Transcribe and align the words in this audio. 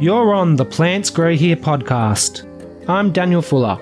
You're 0.00 0.32
on 0.32 0.54
the 0.54 0.64
Plants 0.64 1.10
Grow 1.10 1.34
Here 1.34 1.56
podcast. 1.56 2.46
I'm 2.88 3.10
Daniel 3.10 3.42
Fuller. 3.42 3.76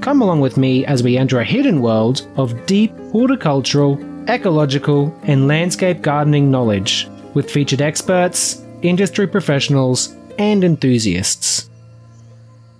Come 0.00 0.22
along 0.22 0.40
with 0.40 0.56
me 0.56 0.86
as 0.86 1.02
we 1.02 1.18
enter 1.18 1.40
a 1.40 1.44
hidden 1.44 1.82
world 1.82 2.26
of 2.36 2.64
deep 2.64 2.90
horticultural, 3.10 4.00
ecological, 4.30 5.14
and 5.24 5.48
landscape 5.48 6.00
gardening 6.00 6.50
knowledge 6.50 7.06
with 7.34 7.50
featured 7.50 7.82
experts, 7.82 8.62
industry 8.80 9.26
professionals, 9.26 10.16
and 10.38 10.64
enthusiasts. 10.64 11.68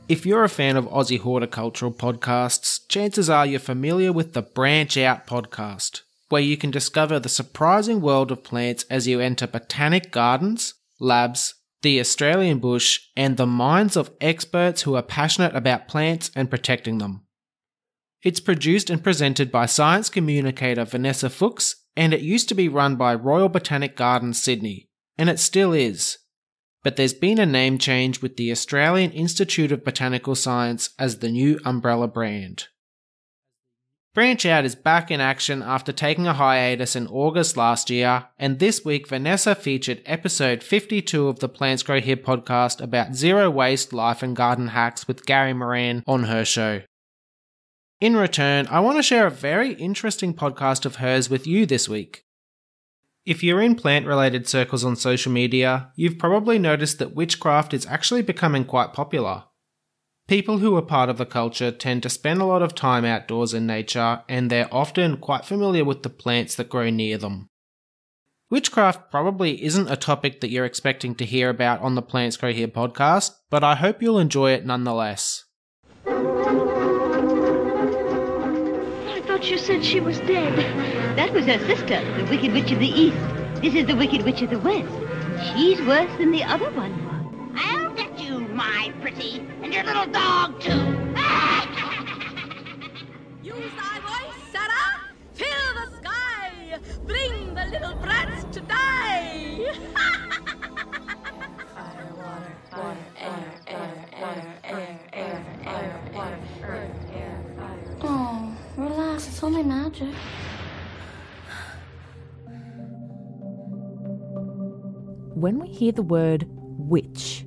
If 0.08 0.24
you're 0.24 0.44
a 0.44 0.48
fan 0.48 0.78
of 0.78 0.86
Aussie 0.86 1.20
horticultural 1.20 1.92
podcasts, 1.92 2.88
chances 2.88 3.28
are 3.28 3.44
you're 3.44 3.60
familiar 3.60 4.14
with 4.14 4.32
the 4.32 4.40
Branch 4.40 4.96
Out 4.96 5.26
podcast, 5.26 6.00
where 6.30 6.40
you 6.40 6.56
can 6.56 6.70
discover 6.70 7.20
the 7.20 7.28
surprising 7.28 8.00
world 8.00 8.32
of 8.32 8.42
plants 8.42 8.86
as 8.88 9.06
you 9.06 9.20
enter 9.20 9.46
botanic 9.46 10.10
gardens, 10.10 10.72
labs, 10.98 11.52
the 11.82 12.00
Australian 12.00 12.58
bush, 12.58 13.00
and 13.16 13.36
the 13.36 13.46
minds 13.46 13.96
of 13.96 14.10
experts 14.20 14.82
who 14.82 14.94
are 14.94 15.02
passionate 15.02 15.54
about 15.54 15.88
plants 15.88 16.30
and 16.34 16.50
protecting 16.50 16.98
them. 16.98 17.24
It's 18.22 18.40
produced 18.40 18.88
and 18.88 19.02
presented 19.02 19.50
by 19.50 19.66
science 19.66 20.08
communicator 20.08 20.84
Vanessa 20.84 21.28
Fuchs, 21.28 21.76
and 21.96 22.14
it 22.14 22.20
used 22.20 22.48
to 22.48 22.54
be 22.54 22.68
run 22.68 22.96
by 22.96 23.14
Royal 23.14 23.48
Botanic 23.48 23.96
Gardens 23.96 24.40
Sydney, 24.40 24.88
and 25.18 25.28
it 25.28 25.40
still 25.40 25.72
is. 25.72 26.18
But 26.84 26.96
there's 26.96 27.14
been 27.14 27.38
a 27.38 27.46
name 27.46 27.78
change 27.78 28.22
with 28.22 28.36
the 28.36 28.50
Australian 28.50 29.12
Institute 29.12 29.72
of 29.72 29.84
Botanical 29.84 30.34
Science 30.34 30.90
as 30.98 31.18
the 31.18 31.30
new 31.30 31.58
umbrella 31.64 32.08
brand. 32.08 32.68
Branch 34.14 34.44
Out 34.44 34.66
is 34.66 34.74
back 34.74 35.10
in 35.10 35.22
action 35.22 35.62
after 35.62 35.90
taking 35.90 36.26
a 36.26 36.34
hiatus 36.34 36.94
in 36.94 37.06
August 37.06 37.56
last 37.56 37.88
year, 37.88 38.26
and 38.38 38.58
this 38.58 38.84
week 38.84 39.08
Vanessa 39.08 39.54
featured 39.54 40.02
episode 40.04 40.62
52 40.62 41.28
of 41.28 41.38
the 41.38 41.48
Plants 41.48 41.82
Grow 41.82 41.98
Here 41.98 42.18
podcast 42.18 42.82
about 42.82 43.14
zero 43.14 43.48
waste 43.48 43.94
life 43.94 44.22
and 44.22 44.36
garden 44.36 44.68
hacks 44.68 45.08
with 45.08 45.24
Gary 45.24 45.54
Moran 45.54 46.02
on 46.06 46.24
her 46.24 46.44
show. 46.44 46.82
In 48.02 48.14
return, 48.14 48.66
I 48.66 48.80
want 48.80 48.98
to 48.98 49.02
share 49.02 49.26
a 49.26 49.30
very 49.30 49.72
interesting 49.72 50.34
podcast 50.34 50.84
of 50.84 50.96
hers 50.96 51.30
with 51.30 51.46
you 51.46 51.64
this 51.64 51.88
week. 51.88 52.26
If 53.24 53.42
you're 53.42 53.62
in 53.62 53.76
plant 53.76 54.06
related 54.06 54.46
circles 54.46 54.84
on 54.84 54.94
social 54.94 55.32
media, 55.32 55.90
you've 55.96 56.18
probably 56.18 56.58
noticed 56.58 56.98
that 56.98 57.14
witchcraft 57.14 57.72
is 57.72 57.86
actually 57.86 58.20
becoming 58.20 58.66
quite 58.66 58.92
popular. 58.92 59.44
People 60.32 60.60
who 60.60 60.74
are 60.76 60.80
part 60.80 61.10
of 61.10 61.18
the 61.18 61.26
culture 61.26 61.70
tend 61.70 62.02
to 62.02 62.08
spend 62.08 62.40
a 62.40 62.46
lot 62.46 62.62
of 62.62 62.74
time 62.74 63.04
outdoors 63.04 63.52
in 63.52 63.66
nature, 63.66 64.22
and 64.30 64.48
they're 64.48 64.72
often 64.72 65.18
quite 65.18 65.44
familiar 65.44 65.84
with 65.84 66.02
the 66.02 66.08
plants 66.08 66.54
that 66.54 66.70
grow 66.70 66.88
near 66.88 67.18
them. 67.18 67.50
Witchcraft 68.48 69.10
probably 69.10 69.62
isn't 69.62 69.90
a 69.90 69.96
topic 69.96 70.40
that 70.40 70.48
you're 70.48 70.64
expecting 70.64 71.14
to 71.16 71.26
hear 71.26 71.50
about 71.50 71.82
on 71.82 71.96
the 71.96 72.00
Plants 72.00 72.38
Grow 72.38 72.50
Here 72.50 72.66
podcast, 72.66 73.32
but 73.50 73.62
I 73.62 73.74
hope 73.74 74.00
you'll 74.00 74.18
enjoy 74.18 74.52
it 74.52 74.64
nonetheless. 74.64 75.44
I 76.06 76.12
thought 79.26 79.50
you 79.50 79.58
said 79.58 79.84
she 79.84 80.00
was 80.00 80.18
dead. 80.20 80.56
That 81.14 81.34
was 81.34 81.44
her 81.44 81.58
sister, 81.58 82.02
the 82.16 82.24
Wicked 82.30 82.54
Witch 82.54 82.70
of 82.72 82.78
the 82.78 82.88
East. 82.88 83.18
This 83.60 83.74
is 83.74 83.84
the 83.84 83.96
Wicked 83.96 84.22
Witch 84.22 84.40
of 84.40 84.48
the 84.48 84.60
West. 84.60 84.88
She's 85.52 85.78
worse 85.82 86.16
than 86.16 86.30
the 86.30 86.44
other 86.44 86.70
one 86.70 87.04
was. 87.04 87.81
I'll 88.54 88.82
get 88.82 88.86
you, 88.86 88.92
my 88.92 88.92
pretty, 89.00 89.46
and 89.62 89.72
your 89.72 89.84
little 89.84 90.06
dog, 90.06 90.60
too. 90.60 90.70
Use 93.42 93.72
thy 93.76 94.00
voice, 94.00 94.42
Sarah! 94.52 95.00
Fill 95.34 95.74
the 95.74 95.96
sky! 95.96 96.78
Bring 97.06 97.54
the 97.54 97.64
little 97.66 97.94
brats 97.96 98.44
to 98.52 98.60
die! 98.60 99.72
Oh, 108.04 108.56
relax. 108.76 109.28
It's 109.28 109.42
only 109.42 109.62
magic. 109.62 110.14
When 115.34 115.58
we 115.58 115.68
hear 115.68 115.92
the 115.92 116.02
word 116.02 116.46
witch, 116.50 117.44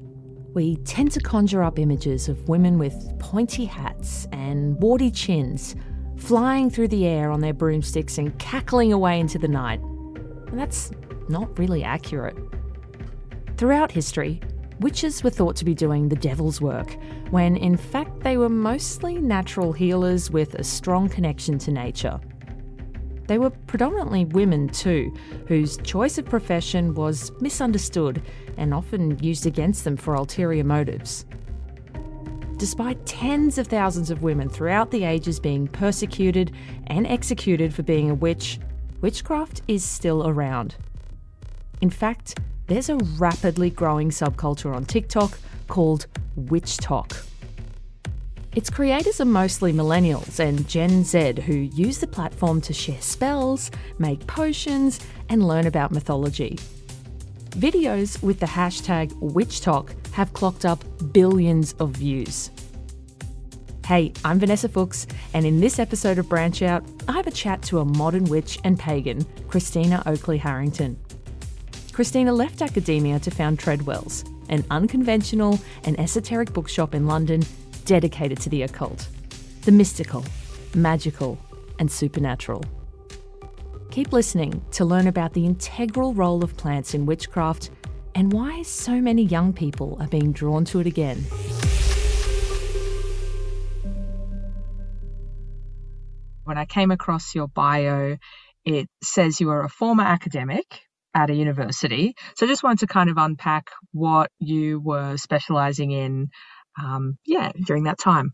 we 0.56 0.78
tend 0.78 1.12
to 1.12 1.20
conjure 1.20 1.62
up 1.62 1.78
images 1.78 2.30
of 2.30 2.48
women 2.48 2.80
with 2.80 3.14
pointy 3.20 3.66
hats 3.66 4.26
and 4.32 4.82
warty 4.82 5.12
chins, 5.12 5.76
flying 6.16 6.70
through 6.70 6.88
the 6.88 7.06
air 7.06 7.30
on 7.30 7.42
their 7.42 7.54
broomsticks 7.54 8.18
and 8.18 8.38
cackling 8.40 8.94
away 8.94 9.20
into 9.20 9.38
the 9.38 9.50
night. 9.50 9.82
And 9.82 10.58
that's 10.58 10.92
not 11.28 11.60
really 11.60 11.84
accurate. 11.84 12.38
Throughout 13.58 13.92
history, 13.92 14.40
witches 14.80 15.24
were 15.26 15.30
thought 15.30 15.58
to 15.58 15.66
be 15.66 15.76
doing 15.76 16.08
the 16.08 16.16
devil's 16.16 16.62
work, 16.62 16.96
when 17.32 17.58
in 17.58 17.76
fact 17.76 18.22
they 18.22 18.38
were 18.38 18.50
mostly 18.50 19.18
natural 19.18 19.74
healers 19.74 20.32
with 20.32 20.56
a 20.56 20.64
strong 20.64 21.10
connection 21.10 21.60
to 21.60 21.72
nature. 21.72 22.18
They 23.28 23.38
were 23.38 23.50
predominantly 23.50 24.26
women 24.26 24.70
too, 24.70 25.14
whose 25.48 25.78
choice 25.78 26.18
of 26.18 26.26
profession 26.26 26.94
was 26.94 27.32
misunderstood 27.42 28.22
and 28.58 28.74
often 28.74 29.18
used 29.20 29.46
against 29.46 29.84
them 29.84 29.98
for 29.98 30.14
ulterior 30.14 30.64
motives. 30.64 31.26
Despite 32.58 33.06
tens 33.06 33.58
of 33.58 33.68
thousands 33.68 34.12
of 34.12 34.24
women 34.24 34.48
throughout 34.48 34.92
the 34.92 35.04
ages 35.04 35.40
being 35.40 35.68
persecuted 35.68 36.54
and 36.88 37.06
executed 37.06 37.74
for 37.74 37.84
being 37.84 38.10
a 38.10 38.16
witch, 38.16 38.60
witchcraft 39.02 39.62
is 39.68 39.84
still 39.84 40.28
around. 40.28 40.76
In 41.82 41.90
fact, 41.90 42.40
there's 42.68 42.90
a 42.90 42.98
rapidly 43.18 43.70
growing 43.70 44.10
subculture 44.10 44.74
on 44.74 44.86
TikTok 44.86 45.38
called 45.68 46.08
WitchTok. 46.40 47.26
Its 48.56 48.70
creators 48.70 49.20
are 49.20 49.26
mostly 49.26 49.74
millennials 49.74 50.40
and 50.40 50.66
Gen 50.66 51.04
Z 51.04 51.42
who 51.46 51.54
use 51.54 51.98
the 51.98 52.08
platform 52.08 52.62
to 52.62 52.72
share 52.72 53.02
spells, 53.02 53.70
make 54.00 54.26
potions, 54.28 55.02
and 55.28 55.46
learn 55.46 55.68
about 55.68 55.92
mythology. 55.92 56.58
Videos 57.50 58.24
with 58.24 58.40
the 58.40 58.46
hashtag 58.46 59.12
WitchTok 59.20 59.92
have 60.14 60.32
clocked 60.32 60.64
up 60.64 60.86
billions 61.12 61.74
of 61.80 61.92
views. 61.92 62.50
Hey, 63.86 64.14
I'm 64.24 64.40
Vanessa 64.40 64.70
Fuchs, 64.70 65.06
and 65.34 65.46
in 65.46 65.60
this 65.60 65.78
episode 65.78 66.18
of 66.18 66.30
Branch 66.30 66.62
Out, 66.62 66.86
I 67.10 67.12
have 67.12 67.28
a 67.28 67.32
chat 67.32 67.62
to 67.64 67.80
a 67.80 67.86
modern 67.86 68.24
witch 68.24 68.58
and 68.64 68.80
pagan, 68.80 69.26
Christina 69.50 70.02
Oakley 70.06 70.38
Harrington. 70.38 70.98
Christina 71.92 72.32
left 72.32 72.62
academia 72.62 73.20
to 73.20 73.32
found 73.32 73.60
Treadwell's, 73.60 74.24
an 74.48 74.64
unconventional 74.72 75.60
and 75.84 76.00
esoteric 76.00 76.54
bookshop 76.54 76.96
in 76.96 77.06
London 77.06 77.44
dedicated 77.86 78.40
to 78.42 78.50
the 78.50 78.64
occult, 78.64 79.08
the 79.62 79.72
mystical, 79.72 80.26
magical, 80.74 81.38
and 81.80 81.92
supernatural. 81.92 82.64
Keep 83.92 84.12
listening 84.12 84.62
to 84.72 84.84
learn 84.84 85.08
about 85.08 85.34
the 85.34 85.46
integral 85.46 86.14
role 86.14 86.44
of 86.44 86.58
plants 86.58 86.94
in 86.94 87.06
witchcraft 87.06 87.70
and 88.14 88.34
why 88.34 88.62
so 88.64 89.00
many 89.00 89.24
young 89.24 89.54
people 89.54 89.98
are 90.02 90.08
being 90.08 90.32
drawn 90.32 90.66
to 90.66 90.80
it 90.80 90.88
again. 90.88 91.24
When 96.44 96.58
I 96.58 96.66
came 96.66 96.92
across 96.92 97.34
your 97.34 97.48
bio, 97.48 98.18
it 98.66 98.88
says 99.04 99.40
you 99.40 99.50
are 99.50 99.64
a 99.64 99.70
former 99.70 100.04
academic 100.04 100.82
at 101.14 101.30
a 101.30 101.34
university. 101.34 102.14
So 102.36 102.46
I 102.46 102.50
just 102.50 102.64
wanted 102.64 102.80
to 102.80 102.88
kind 102.88 103.10
of 103.10 103.18
unpack 103.18 103.72
what 103.94 104.30
you 104.40 104.80
were 104.80 105.18
specializing 105.18 105.92
in, 105.92 106.30
um, 106.82 107.18
yeah, 107.26 107.52
during 107.66 107.84
that 107.84 108.00
time. 108.00 108.34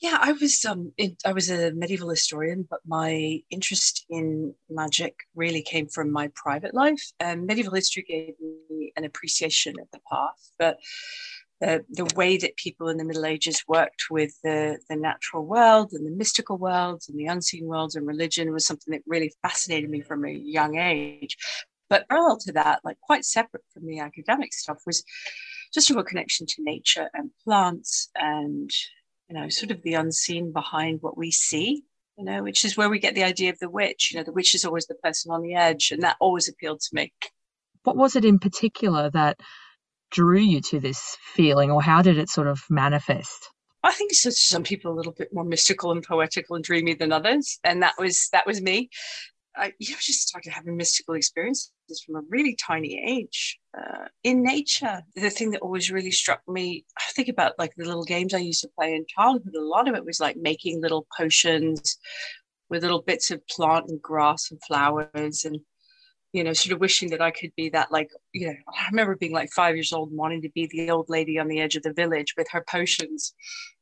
Yeah, 0.00 0.16
I 0.18 0.32
was 0.32 0.64
um 0.64 0.92
I 1.26 1.32
was 1.32 1.50
a 1.50 1.72
medieval 1.72 2.08
historian, 2.08 2.66
but 2.68 2.80
my 2.86 3.40
interest 3.50 4.06
in 4.08 4.54
magic 4.70 5.14
really 5.34 5.62
came 5.62 5.88
from 5.88 6.10
my 6.10 6.30
private 6.34 6.74
life. 6.74 7.02
And 7.20 7.46
medieval 7.46 7.74
history 7.74 8.04
gave 8.08 8.34
me 8.40 8.92
an 8.96 9.04
appreciation 9.04 9.74
of 9.78 9.88
the 9.92 10.00
past, 10.10 10.54
but 10.58 10.78
uh, 11.62 11.80
the 11.90 12.10
way 12.16 12.38
that 12.38 12.56
people 12.56 12.88
in 12.88 12.96
the 12.96 13.04
Middle 13.04 13.26
Ages 13.26 13.62
worked 13.68 14.04
with 14.10 14.32
the, 14.42 14.78
the 14.88 14.96
natural 14.96 15.44
world 15.44 15.92
and 15.92 16.06
the 16.06 16.16
mystical 16.16 16.56
worlds 16.56 17.08
and 17.08 17.18
the 17.18 17.26
unseen 17.26 17.66
worlds 17.66 17.96
and 17.96 18.06
religion 18.06 18.50
was 18.50 18.64
something 18.64 18.92
that 18.92 19.02
really 19.06 19.30
fascinated 19.42 19.90
me 19.90 20.00
from 20.00 20.24
a 20.24 20.30
young 20.30 20.78
age. 20.78 21.36
But 21.90 22.08
parallel 22.08 22.38
to 22.38 22.52
that, 22.52 22.80
like 22.82 22.98
quite 23.00 23.26
separate 23.26 23.64
from 23.74 23.86
the 23.86 23.98
academic 23.98 24.54
stuff, 24.54 24.78
was 24.86 25.04
just 25.72 25.90
a 25.90 25.94
real 25.94 26.04
connection 26.04 26.46
to 26.46 26.62
nature 26.62 27.08
and 27.14 27.30
plants 27.44 28.10
and 28.14 28.70
you 29.30 29.36
know, 29.36 29.48
sort 29.48 29.70
of 29.70 29.80
the 29.82 29.94
unseen 29.94 30.52
behind 30.52 30.98
what 31.02 31.16
we 31.16 31.30
see, 31.30 31.84
you 32.18 32.24
know, 32.24 32.42
which 32.42 32.64
is 32.64 32.76
where 32.76 32.90
we 32.90 32.98
get 32.98 33.14
the 33.14 33.22
idea 33.22 33.50
of 33.50 33.58
the 33.60 33.70
witch. 33.70 34.10
You 34.10 34.18
know, 34.18 34.24
the 34.24 34.32
witch 34.32 34.56
is 34.56 34.64
always 34.64 34.86
the 34.86 34.96
person 34.96 35.30
on 35.30 35.40
the 35.40 35.54
edge, 35.54 35.92
and 35.92 36.02
that 36.02 36.16
always 36.20 36.48
appealed 36.48 36.80
to 36.80 36.88
me. 36.92 37.12
What 37.84 37.96
was 37.96 38.16
it 38.16 38.24
in 38.24 38.40
particular 38.40 39.08
that 39.10 39.38
drew 40.10 40.40
you 40.40 40.60
to 40.62 40.80
this 40.80 41.16
feeling, 41.34 41.70
or 41.70 41.80
how 41.80 42.02
did 42.02 42.18
it 42.18 42.28
sort 42.28 42.48
of 42.48 42.64
manifest? 42.68 43.50
I 43.84 43.92
think 43.92 44.12
so, 44.12 44.30
some 44.30 44.64
people 44.64 44.90
are 44.90 44.94
a 44.94 44.96
little 44.96 45.14
bit 45.16 45.28
more 45.32 45.44
mystical 45.44 45.92
and 45.92 46.02
poetical 46.02 46.56
and 46.56 46.64
dreamy 46.64 46.94
than 46.94 47.12
others, 47.12 47.60
and 47.62 47.84
that 47.84 47.94
was 47.98 48.28
that 48.32 48.48
was 48.48 48.60
me. 48.60 48.90
I 49.56 49.72
you 49.78 49.92
know, 49.92 49.98
just 50.00 50.28
started 50.28 50.52
having 50.52 50.76
mystical 50.76 51.14
experiences 51.14 51.72
from 52.04 52.16
a 52.16 52.22
really 52.28 52.56
tiny 52.56 53.02
age 53.06 53.58
uh, 53.76 54.06
in 54.22 54.42
nature. 54.42 55.02
The 55.14 55.30
thing 55.30 55.50
that 55.50 55.60
always 55.60 55.90
really 55.90 56.10
struck 56.10 56.40
me, 56.48 56.84
I 56.98 57.12
think 57.12 57.28
about 57.28 57.58
like 57.58 57.74
the 57.76 57.84
little 57.84 58.04
games 58.04 58.34
I 58.34 58.38
used 58.38 58.62
to 58.62 58.70
play 58.78 58.94
in 58.94 59.04
childhood. 59.08 59.54
A 59.54 59.62
lot 59.62 59.88
of 59.88 59.94
it 59.94 60.04
was 60.04 60.20
like 60.20 60.36
making 60.36 60.80
little 60.80 61.06
potions 61.16 61.98
with 62.68 62.82
little 62.82 63.02
bits 63.02 63.30
of 63.30 63.46
plant 63.48 63.86
and 63.88 64.00
grass 64.00 64.50
and 64.50 64.60
flowers 64.66 65.44
and 65.44 65.60
you 66.32 66.44
know, 66.44 66.52
sort 66.52 66.72
of 66.72 66.80
wishing 66.80 67.10
that 67.10 67.20
I 67.20 67.30
could 67.30 67.50
be 67.56 67.70
that, 67.70 67.90
like, 67.90 68.10
you 68.32 68.46
know, 68.46 68.54
I 68.68 68.86
remember 68.90 69.16
being 69.16 69.32
like 69.32 69.50
five 69.50 69.74
years 69.74 69.92
old 69.92 70.10
and 70.10 70.18
wanting 70.18 70.42
to 70.42 70.50
be 70.50 70.68
the 70.70 70.90
old 70.90 71.08
lady 71.08 71.38
on 71.38 71.48
the 71.48 71.60
edge 71.60 71.74
of 71.74 71.82
the 71.82 71.92
village 71.92 72.34
with 72.36 72.46
her 72.52 72.64
potions. 72.68 73.34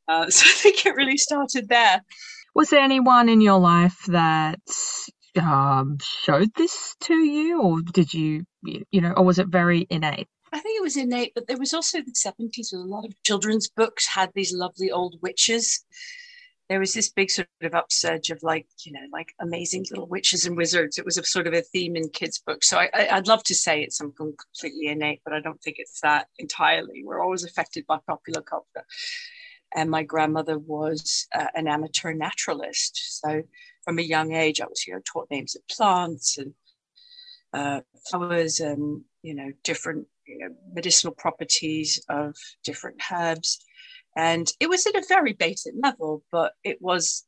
Uh, 0.08 0.30
so 0.30 0.46
I 0.46 0.54
think 0.54 0.86
it 0.86 0.94
really 0.94 1.18
started 1.18 1.68
there. 1.68 2.02
Was 2.54 2.70
there 2.70 2.80
anyone 2.80 3.28
in 3.28 3.40
your 3.40 3.58
life 3.58 3.98
that 4.08 4.60
um, 5.36 5.98
showed 6.02 6.52
this 6.54 6.96
to 7.00 7.14
you, 7.14 7.62
or 7.62 7.80
did 7.80 8.12
you, 8.14 8.44
you 8.62 9.00
know, 9.00 9.12
or 9.12 9.25
was 9.25 9.38
it 9.38 9.48
very 9.48 9.86
innate? 9.90 10.28
I 10.52 10.60
think 10.60 10.78
it 10.78 10.82
was 10.82 10.96
innate, 10.96 11.32
but 11.34 11.46
there 11.46 11.58
was 11.58 11.75
also 11.75 11.98
the 11.98 12.12
70s 12.12 12.72
with 12.72 12.80
a 12.80 12.84
lot 12.84 13.04
of 13.04 13.22
children's 13.22 13.69
books 13.69 14.06
had 14.06 14.30
these 14.34 14.52
lovely 14.52 14.90
old 14.90 15.16
witches. 15.20 15.84
There 16.69 16.80
was 16.80 16.92
this 16.92 17.10
big 17.10 17.30
sort 17.30 17.48
of 17.62 17.75
upsurge 17.75 18.30
of 18.30 18.42
like, 18.42 18.66
you 18.84 18.92
know, 18.92 19.06
like 19.10 19.34
amazing 19.40 19.86
little 19.90 20.06
witches 20.06 20.44
and 20.44 20.56
wizards. 20.56 20.98
It 20.98 21.04
was 21.04 21.16
a 21.16 21.25
sort 21.25 21.46
of 21.46 21.54
a 21.54 21.62
theme 21.62 21.96
in 21.96 22.10
kids' 22.10 22.42
books. 22.46 22.69
So 22.69 22.78
I, 22.78 23.14
would 23.14 23.26
love 23.26 23.42
to 23.44 23.54
say 23.54 23.82
it's 23.82 23.96
something 23.96 24.34
completely 24.36 24.88
innate, 24.88 25.20
but 25.25 25.32
I 25.32 25.40
don't 25.40 25.60
think 25.62 25.76
it's 25.78 26.00
that 26.00 26.28
entirely. 26.38 27.02
We're 27.04 27.22
always 27.22 27.44
affected 27.44 27.86
by 27.86 27.98
popular 28.06 28.42
culture. 28.42 28.84
And 29.74 29.90
my 29.90 30.02
grandmother 30.02 30.58
was 30.58 31.26
uh, 31.34 31.46
an 31.54 31.68
amateur 31.68 32.12
naturalist. 32.12 33.20
So 33.20 33.42
from 33.84 33.98
a 33.98 34.02
young 34.02 34.32
age, 34.32 34.60
I 34.60 34.66
was 34.66 34.86
you 34.86 34.94
know 34.94 35.00
taught 35.04 35.30
names 35.30 35.56
of 35.56 35.66
plants 35.68 36.38
and 36.38 36.54
uh, 37.52 37.80
flowers 38.10 38.60
and 38.60 39.02
you 39.22 39.34
know 39.34 39.52
different 39.64 40.06
you 40.26 40.38
know 40.38 40.54
medicinal 40.72 41.14
properties 41.14 42.02
of 42.08 42.36
different 42.64 43.00
herbs, 43.12 43.64
and 44.16 44.50
it 44.60 44.68
was 44.68 44.86
at 44.86 44.94
a 44.94 45.04
very 45.08 45.32
basic 45.32 45.74
level, 45.82 46.22
but 46.32 46.52
it 46.64 46.78
was 46.80 47.24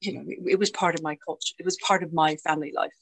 you 0.00 0.14
know 0.14 0.24
it, 0.26 0.52
it 0.52 0.58
was 0.58 0.70
part 0.70 0.94
of 0.94 1.02
my 1.02 1.16
culture. 1.26 1.54
It 1.58 1.64
was 1.64 1.76
part 1.78 2.02
of 2.02 2.12
my 2.12 2.36
family 2.36 2.72
life. 2.74 2.92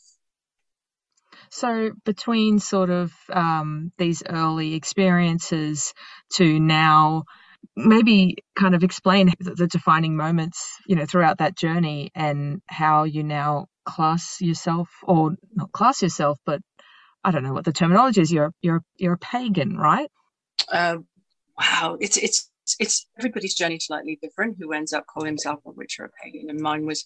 So, 1.50 1.92
between 2.04 2.58
sort 2.58 2.90
of 2.90 3.12
um, 3.32 3.92
these 3.98 4.22
early 4.28 4.74
experiences 4.74 5.94
to 6.34 6.58
now, 6.58 7.24
maybe 7.76 8.37
kind 8.56 8.75
of 8.75 8.84
explain 8.84 9.32
the 9.40 9.66
defining 9.66 10.16
moments, 10.16 10.78
you 10.87 10.96
know, 10.96 11.06
throughout 11.06 11.38
that 11.38 11.56
journey 11.56 12.11
and 12.14 12.61
how 12.66 13.05
you 13.05 13.22
now 13.22 13.66
class 13.84 14.40
yourself 14.40 14.88
or 15.02 15.37
not 15.55 15.72
class 15.72 16.02
yourself, 16.02 16.38
but 16.46 16.61
I 17.22 17.31
don't 17.31 17.43
know 17.43 17.52
what 17.52 17.64
the 17.64 17.72
terminology 17.72 18.20
is. 18.20 18.32
You're 18.32 18.52
you're 18.61 18.82
you're 18.96 19.14
a 19.14 19.19
pagan, 19.19 19.76
right? 19.76 20.11
Uh, 20.70 20.99
wow, 21.58 21.96
it's 22.00 22.16
it's 22.16 22.50
it's 22.78 23.06
everybody's 23.19 23.55
journey 23.55 23.78
slightly 23.78 24.19
different. 24.20 24.56
Who 24.58 24.72
ends 24.72 24.93
up 24.93 25.05
calling 25.06 25.28
himself 25.28 25.61
a 25.66 25.70
witch 25.70 25.96
or 25.99 26.06
a 26.06 26.11
pagan, 26.22 26.50
and 26.50 26.61
mine 26.61 26.87
was 26.87 27.05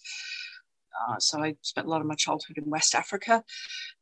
uh, 1.07 1.15
so 1.19 1.43
I 1.43 1.55
spent 1.61 1.87
a 1.87 1.89
lot 1.89 2.01
of 2.01 2.07
my 2.07 2.15
childhood 2.15 2.57
in 2.57 2.69
West 2.69 2.95
Africa, 2.95 3.43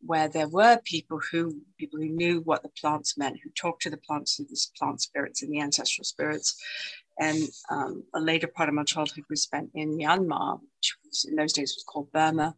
where 0.01 0.27
there 0.27 0.47
were 0.47 0.79
people 0.83 1.19
who 1.31 1.55
people 1.77 1.99
who 1.99 2.09
knew 2.09 2.41
what 2.41 2.63
the 2.63 2.69
plants 2.69 3.17
meant, 3.17 3.39
who 3.43 3.49
talked 3.51 3.81
to 3.83 3.89
the 3.89 3.97
plants 3.97 4.39
and 4.39 4.47
the 4.49 4.59
plant 4.77 5.01
spirits 5.01 5.41
and 5.43 5.51
the 5.51 5.61
ancestral 5.61 6.05
spirits. 6.05 6.61
And 7.19 7.49
um, 7.71 8.03
a 8.13 8.19
later 8.19 8.47
part 8.47 8.69
of 8.69 8.75
my 8.75 8.83
childhood 8.83 9.25
was 9.29 9.41
spent 9.41 9.71
in 9.73 9.97
Myanmar, 9.97 10.59
which 10.59 10.95
was, 11.03 11.25
in 11.27 11.35
those 11.35 11.53
days 11.53 11.73
was 11.75 11.83
called 11.83 12.11
Burma. 12.11 12.55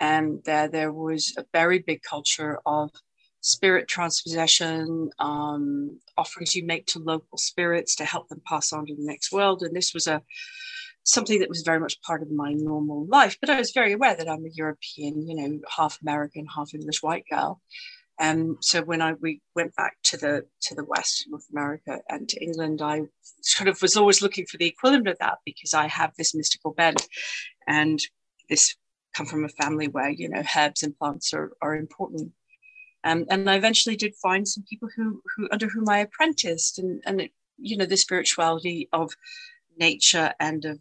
And 0.00 0.42
there, 0.44 0.68
there 0.68 0.92
was 0.92 1.34
a 1.36 1.44
very 1.52 1.80
big 1.80 2.02
culture 2.02 2.58
of 2.64 2.90
spirit 3.42 3.88
trance 3.88 4.22
possession, 4.22 5.10
um, 5.18 5.98
offerings 6.16 6.54
you 6.54 6.64
make 6.64 6.86
to 6.86 6.98
local 6.98 7.38
spirits 7.38 7.94
to 7.96 8.04
help 8.04 8.28
them 8.28 8.40
pass 8.46 8.72
on 8.72 8.86
to 8.86 8.94
the 8.94 9.04
next 9.04 9.32
world. 9.32 9.62
And 9.62 9.74
this 9.74 9.92
was 9.92 10.06
a 10.06 10.22
something 11.12 11.40
that 11.40 11.48
was 11.48 11.62
very 11.62 11.80
much 11.80 12.00
part 12.02 12.22
of 12.22 12.30
my 12.30 12.52
normal 12.52 13.06
life. 13.06 13.36
But 13.40 13.50
I 13.50 13.58
was 13.58 13.72
very 13.72 13.92
aware 13.92 14.14
that 14.14 14.28
I'm 14.28 14.44
a 14.44 14.50
European, 14.52 15.28
you 15.28 15.36
know, 15.36 15.60
half 15.76 15.98
American, 16.02 16.46
half 16.46 16.74
English 16.74 17.02
white 17.02 17.24
girl. 17.30 17.60
And 18.18 18.56
so 18.60 18.82
when 18.82 19.00
I 19.00 19.14
we 19.14 19.40
went 19.56 19.74
back 19.76 19.96
to 20.04 20.18
the 20.18 20.44
to 20.62 20.74
the 20.74 20.84
West, 20.84 21.24
North 21.28 21.46
America, 21.50 22.00
and 22.10 22.28
to 22.28 22.42
England, 22.42 22.82
I 22.82 23.02
sort 23.40 23.68
of 23.68 23.80
was 23.80 23.96
always 23.96 24.20
looking 24.20 24.44
for 24.46 24.58
the 24.58 24.66
equivalent 24.66 25.08
of 25.08 25.18
that 25.20 25.38
because 25.46 25.72
I 25.72 25.86
have 25.88 26.12
this 26.16 26.34
mystical 26.34 26.72
bent, 26.72 27.06
and 27.66 27.98
this 28.50 28.76
come 29.16 29.26
from 29.26 29.44
a 29.44 29.48
family 29.48 29.88
where 29.88 30.10
you 30.10 30.28
know 30.28 30.42
herbs 30.54 30.82
and 30.82 30.96
plants 30.98 31.32
are 31.32 31.52
are 31.62 31.74
important. 31.74 32.32
Um, 33.02 33.24
and 33.30 33.48
I 33.48 33.56
eventually 33.56 33.96
did 33.96 34.14
find 34.16 34.46
some 34.46 34.64
people 34.68 34.90
who 34.94 35.22
who 35.34 35.48
under 35.50 35.68
whom 35.68 35.88
I 35.88 36.00
apprenticed, 36.00 36.78
and 36.78 37.02
and 37.06 37.22
it, 37.22 37.30
you 37.56 37.78
know 37.78 37.86
the 37.86 37.96
spirituality 37.96 38.90
of 38.92 39.12
nature 39.78 40.34
and 40.38 40.64
of 40.66 40.78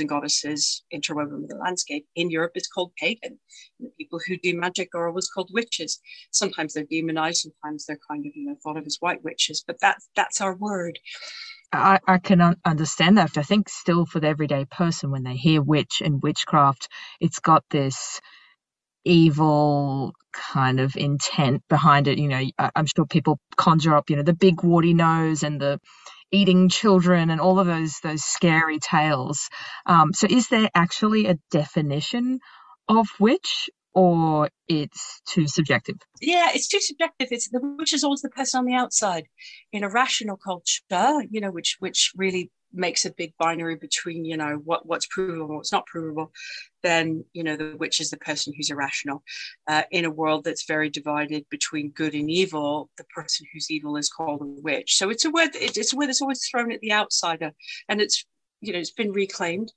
and 0.00 0.08
goddesses 0.08 0.84
interwoven 0.92 1.42
with 1.42 1.50
the 1.50 1.56
landscape. 1.56 2.06
In 2.16 2.30
Europe, 2.30 2.52
it's 2.56 2.68
called 2.68 2.92
pagan. 2.98 3.38
And 3.80 3.88
the 3.88 3.92
people 3.98 4.20
who 4.26 4.36
do 4.38 4.58
magic 4.58 4.90
are 4.94 5.08
always 5.08 5.28
called 5.28 5.50
witches. 5.52 6.00
Sometimes 6.32 6.74
they're 6.74 6.84
demonized, 6.84 7.42
sometimes 7.42 7.86
they're 7.86 8.00
kind 8.10 8.26
of 8.26 8.32
you 8.34 8.46
know 8.46 8.56
thought 8.62 8.78
of 8.78 8.86
as 8.86 8.98
white 9.00 9.24
witches, 9.24 9.64
but 9.66 9.78
that's 9.80 10.08
that's 10.16 10.40
our 10.40 10.56
word. 10.56 10.98
I, 11.72 12.00
I 12.08 12.18
can 12.18 12.42
un- 12.42 12.58
understand 12.66 13.18
that. 13.18 13.38
I 13.38 13.44
think 13.44 13.70
still 13.70 14.06
for 14.06 14.20
the 14.20 14.28
everyday 14.28 14.66
person, 14.66 15.12
when 15.12 15.24
they 15.24 15.36
hear 15.36 15.62
witch 15.62 16.02
and 16.04 16.22
witchcraft, 16.22 16.88
it's 17.20 17.40
got 17.40 17.64
this 17.70 18.20
evil 19.04 20.14
kind 20.32 20.80
of 20.80 20.96
intent 20.96 21.62
behind 21.70 22.08
it. 22.08 22.18
You 22.18 22.28
know, 22.28 22.42
I'm 22.76 22.86
sure 22.86 23.06
people 23.06 23.40
conjure 23.56 23.96
up, 23.96 24.10
you 24.10 24.16
know, 24.16 24.24
the 24.24 24.34
big 24.34 24.64
warty 24.64 24.94
nose 24.94 25.44
and 25.44 25.60
the 25.60 25.80
eating 26.32 26.68
children 26.68 27.30
and 27.30 27.40
all 27.40 27.60
of 27.60 27.66
those 27.66 28.00
those 28.00 28.24
scary 28.24 28.78
tales. 28.78 29.48
Um, 29.86 30.12
so, 30.12 30.26
is 30.28 30.48
there 30.48 30.70
actually 30.74 31.26
a 31.26 31.38
definition 31.50 32.40
of 32.88 33.08
witch, 33.20 33.70
or 33.94 34.48
it's 34.68 35.20
too 35.28 35.46
subjective? 35.46 35.96
Yeah, 36.20 36.50
it's 36.54 36.68
too 36.68 36.80
subjective. 36.80 37.28
It's 37.30 37.48
the 37.48 37.60
witch 37.62 37.92
is 37.92 38.02
always 38.02 38.22
the 38.22 38.30
person 38.30 38.58
on 38.58 38.64
the 38.64 38.74
outside. 38.74 39.24
In 39.72 39.84
a 39.84 39.90
rational 39.90 40.36
culture, 40.36 41.22
you 41.30 41.40
know, 41.40 41.50
which 41.50 41.76
which 41.78 42.12
really 42.16 42.50
makes 42.72 43.04
a 43.04 43.12
big 43.12 43.32
binary 43.38 43.76
between 43.76 44.24
you 44.24 44.36
know 44.36 44.60
what 44.64 44.86
what's 44.86 45.06
provable 45.06 45.46
and 45.46 45.56
what's 45.56 45.72
not 45.72 45.86
provable 45.86 46.32
then 46.82 47.24
you 47.32 47.42
know 47.42 47.56
the 47.56 47.76
witch 47.78 48.00
is 48.00 48.10
the 48.10 48.16
person 48.16 48.52
who's 48.56 48.70
irrational. 48.70 49.22
Uh, 49.68 49.82
in 49.90 50.04
a 50.04 50.10
world 50.10 50.44
that's 50.44 50.66
very 50.66 50.90
divided 50.90 51.44
between 51.50 51.90
good 51.90 52.14
and 52.14 52.30
evil 52.30 52.90
the 52.98 53.04
person 53.04 53.46
who's 53.52 53.70
evil 53.70 53.96
is 53.96 54.08
called 54.08 54.42
a 54.42 54.44
witch. 54.44 54.96
So 54.96 55.10
it's 55.10 55.24
a 55.24 55.30
word 55.30 55.50
it's 55.54 55.92
a 55.92 55.96
word 55.96 56.08
that's 56.08 56.22
always 56.22 56.46
thrown 56.46 56.72
at 56.72 56.80
the 56.80 56.92
outsider 56.92 57.52
and 57.88 58.00
it's 58.00 58.24
you 58.60 58.72
know 58.72 58.78
it's 58.78 58.92
been 58.92 59.12
reclaimed. 59.12 59.72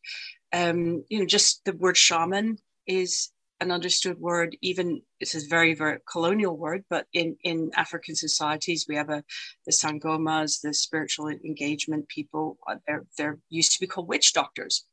Um 0.53 1.03
you 1.09 1.19
know 1.19 1.25
just 1.25 1.63
the 1.65 1.73
word 1.73 1.97
shaman 1.97 2.57
is 2.87 3.31
an 3.61 3.71
understood 3.71 4.19
word 4.19 4.57
even 4.61 5.01
it's 5.19 5.35
a 5.35 5.47
very 5.47 5.73
very 5.73 5.99
colonial 6.11 6.57
word 6.57 6.83
but 6.89 7.05
in 7.13 7.37
in 7.43 7.71
african 7.75 8.15
societies 8.15 8.85
we 8.89 8.95
have 8.95 9.09
a 9.09 9.23
the 9.65 9.71
sangomas 9.71 10.61
the 10.61 10.73
spiritual 10.73 11.27
engagement 11.29 12.07
people 12.07 12.57
uh, 12.67 12.75
they're 12.87 13.05
they're 13.17 13.39
used 13.49 13.71
to 13.73 13.79
be 13.79 13.87
called 13.87 14.07
witch 14.07 14.33
doctors. 14.33 14.85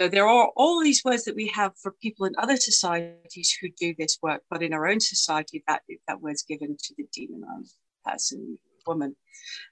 So 0.00 0.08
there 0.08 0.26
are 0.26 0.50
all 0.56 0.82
these 0.82 1.04
words 1.04 1.24
that 1.24 1.36
we 1.36 1.46
have 1.48 1.72
for 1.80 1.92
people 2.02 2.26
in 2.26 2.34
other 2.36 2.56
societies 2.56 3.56
who 3.60 3.68
do 3.78 3.94
this 3.96 4.18
work 4.22 4.42
but 4.50 4.62
in 4.62 4.74
our 4.74 4.86
own 4.86 5.00
society 5.00 5.62
that 5.66 5.82
that 6.08 6.20
word's 6.20 6.42
given 6.42 6.76
to 6.76 6.94
the 6.96 7.06
demonized 7.14 7.76
person 8.04 8.58
woman. 8.86 9.16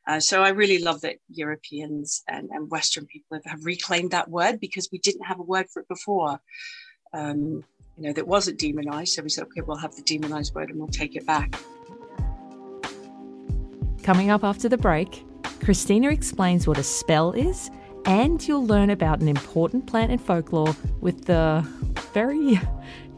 Uh, 0.06 0.20
so 0.20 0.42
i 0.42 0.48
really 0.48 0.78
love 0.78 1.02
that 1.02 1.16
europeans 1.28 2.22
and, 2.28 2.48
and 2.50 2.70
western 2.70 3.04
people 3.06 3.36
have, 3.36 3.44
have 3.44 3.64
reclaimed 3.64 4.10
that 4.12 4.28
word 4.28 4.58
because 4.58 4.88
we 4.90 4.98
didn't 4.98 5.26
have 5.26 5.38
a 5.38 5.42
word 5.42 5.66
for 5.70 5.82
it 5.82 5.88
before. 5.88 6.40
Um, 7.14 7.62
you 8.02 8.08
know, 8.08 8.14
that 8.14 8.26
wasn't 8.26 8.58
demonized. 8.58 9.14
So 9.14 9.22
we 9.22 9.28
said, 9.28 9.44
okay, 9.44 9.60
we'll 9.60 9.76
have 9.76 9.94
the 9.94 10.02
demonized 10.02 10.56
word 10.56 10.70
and 10.70 10.78
we'll 10.78 10.88
take 10.88 11.14
it 11.14 11.24
back. 11.24 11.54
Coming 14.02 14.28
up 14.28 14.42
after 14.42 14.68
the 14.68 14.76
break, 14.76 15.24
Christina 15.62 16.10
explains 16.10 16.66
what 16.66 16.78
a 16.78 16.82
spell 16.82 17.30
is, 17.30 17.70
and 18.04 18.46
you'll 18.48 18.66
learn 18.66 18.90
about 18.90 19.20
an 19.20 19.28
important 19.28 19.86
plant 19.86 20.10
in 20.10 20.18
folklore 20.18 20.74
with 21.00 21.26
the 21.26 21.64
very 22.12 22.60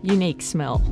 unique 0.02 0.42
smell. 0.42 0.82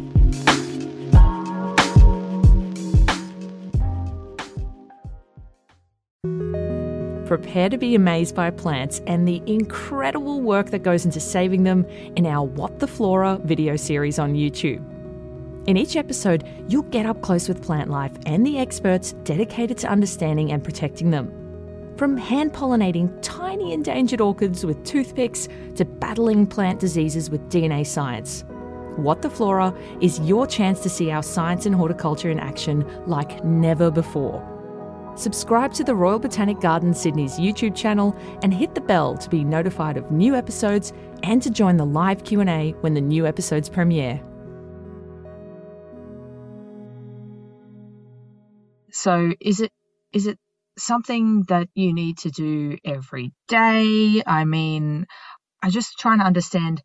Prepare 7.39 7.71
to 7.71 7.79
be 7.79 7.95
amazed 7.95 8.35
by 8.35 8.51
plants 8.51 9.01
and 9.07 9.27
the 9.27 9.43
incredible 9.47 10.43
work 10.43 10.69
that 10.69 10.83
goes 10.83 11.07
into 11.07 11.19
saving 11.19 11.63
them 11.63 11.87
in 12.15 12.27
our 12.27 12.45
What 12.45 12.79
the 12.79 12.87
Flora 12.87 13.41
video 13.43 13.75
series 13.75 14.19
on 14.19 14.35
YouTube. 14.35 14.85
In 15.67 15.79
each 15.79 15.97
episode, 15.97 16.47
you'll 16.69 16.83
get 16.83 17.07
up 17.07 17.23
close 17.23 17.49
with 17.49 17.63
plant 17.63 17.89
life 17.89 18.13
and 18.27 18.47
the 18.47 18.59
experts 18.59 19.15
dedicated 19.25 19.79
to 19.79 19.89
understanding 19.89 20.53
and 20.53 20.63
protecting 20.63 21.11
them. 21.11 21.95
From 21.97 22.19
hand 22.19 22.53
pollinating 22.53 23.11
tiny 23.23 23.73
endangered 23.73 24.21
orchids 24.21 24.67
with 24.67 24.85
toothpicks 24.85 25.49
to 25.77 25.87
battling 25.87 26.47
plant 26.47 26.81
diseases 26.81 27.31
with 27.31 27.49
DNA 27.49 27.87
science. 27.87 28.45
What 28.97 29.23
the 29.23 29.31
Flora 29.31 29.75
is 30.03 30.21
your 30.21 30.47
chance 30.47 30.81
to 30.81 30.91
see 30.91 31.11
our 31.11 31.23
science 31.23 31.65
and 31.65 31.75
horticulture 31.75 32.29
in 32.29 32.39
action 32.39 32.87
like 33.07 33.43
never 33.43 33.91
before. 33.91 34.52
Subscribe 35.15 35.75
to 35.75 35.85
the 35.85 35.95
Royal 35.95 36.19
Botanic 36.19 36.61
Gardens 36.61 36.99
Sydney's 36.99 37.39
YouTube 37.39 37.77
channel 37.77 38.17
and 38.43 38.53
hit 38.53 38.75
the 38.75 38.81
bell 38.81 39.17
to 39.19 39.29
be 39.29 39.45
notified 39.45 39.97
of 39.97 40.11
new 40.11 40.35
episodes 40.35 40.93
and 41.23 41.43
to 41.43 41.51
join 41.51 41.77
the 41.77 41.85
live 41.85 42.25
Q&A 42.25 42.73
when 42.81 42.95
the 42.95 43.01
new 43.01 43.27
episodes 43.27 43.69
premiere. 43.69 44.23
So 48.91 49.33
is 49.41 49.61
it 49.61 49.71
is 50.13 50.27
it 50.27 50.39
something 50.79 51.45
that 51.49 51.69
you 51.75 51.93
need 51.93 52.19
to 52.19 52.31
do 52.31 52.79
every 52.85 53.33
day? 53.49 54.23
I 54.27 54.45
mean, 54.45 55.07
I'm 55.63 55.71
just 55.71 55.99
trying 55.99 56.19
to 56.19 56.25
understand 56.25 56.83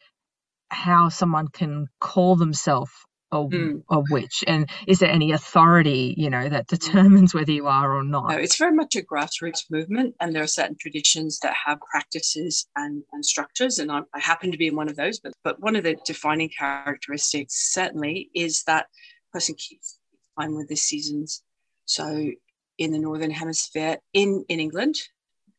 how 0.70 1.10
someone 1.10 1.48
can 1.48 1.88
call 2.00 2.36
themselves 2.36 2.92
a, 3.32 3.38
Mm. 3.38 3.84
a 3.90 4.00
witch 4.10 4.44
and 4.48 4.70
is 4.88 5.00
there 5.00 5.12
any 5.12 5.32
authority 5.34 6.14
you 6.18 6.30
know 6.30 6.48
that 6.48 6.68
determines 6.68 7.34
whether 7.34 7.52
you 7.52 7.68
are 7.68 7.94
or 7.98 8.04
not 8.04 8.30
No, 8.30 8.38
it's 8.38 8.58
very 8.58 8.74
much 8.74 8.96
a 8.96 9.02
grassroots 9.02 9.66
movement, 9.70 10.16
and 10.20 10.34
there 10.34 10.44
are 10.44 10.48
certain 10.48 10.78
traditions 10.80 11.40
that 11.40 11.54
have 11.66 11.80
practices 11.92 12.68
and, 12.76 13.04
and 13.12 13.26
structures, 13.26 13.80
and 13.80 13.92
I, 13.92 14.02
I 14.14 14.20
happen 14.20 14.52
to 14.52 14.58
be 14.58 14.68
in 14.68 14.76
one 14.76 14.90
of 14.90 14.96
those. 14.96 15.20
But 15.20 15.34
but 15.44 15.60
one 15.60 15.76
of 15.76 15.84
the 15.84 15.98
defining 16.06 16.50
characteristics 16.50 17.74
certainly 17.74 18.30
is 18.34 18.64
that 18.64 18.88
person 19.34 19.56
keeps 19.56 20.00
time 20.40 20.56
with 20.56 20.70
the 20.70 20.76
seasons. 20.76 21.44
So 21.86 22.32
in 22.78 22.92
the 22.92 23.00
northern 23.00 23.32
hemisphere, 23.32 23.98
in 24.14 24.46
in 24.48 24.60
England, 24.60 24.96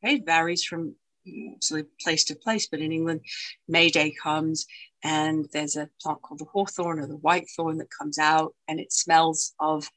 okay, 0.02 0.14
it 0.16 0.26
varies 0.26 0.64
from 0.64 0.94
sort 1.60 1.82
of 1.82 1.86
place 1.98 2.24
to 2.24 2.34
place, 2.34 2.68
but 2.68 2.80
in 2.80 2.92
England, 2.92 3.20
May 3.68 3.90
Day 3.90 4.14
comes 4.22 4.66
and 5.02 5.46
there's 5.52 5.76
a 5.76 5.88
plant 6.00 6.22
called 6.22 6.40
the 6.40 6.44
hawthorn 6.46 6.98
or 7.00 7.06
the 7.06 7.16
white 7.16 7.48
thorn 7.56 7.78
that 7.78 7.90
comes 7.90 8.18
out, 8.18 8.54
and 8.66 8.80
it 8.80 8.92
smells 8.92 9.54
of 9.60 9.88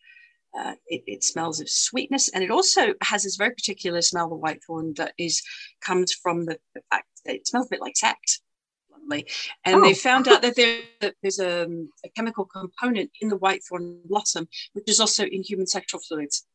uh, 0.58 0.74
it, 0.88 1.02
it 1.08 1.24
smells 1.24 1.62
of 1.62 1.70
sweetness, 1.70 2.28
and 2.30 2.44
it 2.44 2.52
also 2.52 2.94
has 3.02 3.24
this 3.24 3.38
very 3.38 3.52
particular 3.52 4.02
smell, 4.02 4.28
the 4.30 4.36
white 4.36 4.62
thorn 4.66 4.94
that 4.98 5.14
is 5.18 5.42
comes 5.80 6.14
from 6.14 6.46
the, 6.46 6.58
the 6.76 6.82
fact 6.92 7.08
that 7.26 7.36
it 7.36 7.48
smells 7.48 7.68
a 7.68 7.70
bit 7.70 7.82
like 7.82 7.96
sex. 7.96 8.42
bluntly. 8.90 9.26
And 9.64 9.78
Oh. 9.78 9.82
they 9.82 9.94
found 9.94 10.28
out 10.28 10.42
that 10.42 10.56
there, 10.58 10.82
that 11.00 11.16
there's 11.22 11.40
a, 11.40 11.68
a 12.04 12.10
chemical 12.18 12.46
component 12.46 13.12
in 13.22 13.30
the 13.30 13.38
white 13.38 13.62
thorn 13.64 14.02
blossom, 14.06 14.48
which 14.74 14.90
is 14.90 15.00
also 15.00 15.24
in 15.26 15.42
human 15.44 15.68
sexual 15.68 16.02
fluids. 16.02 16.46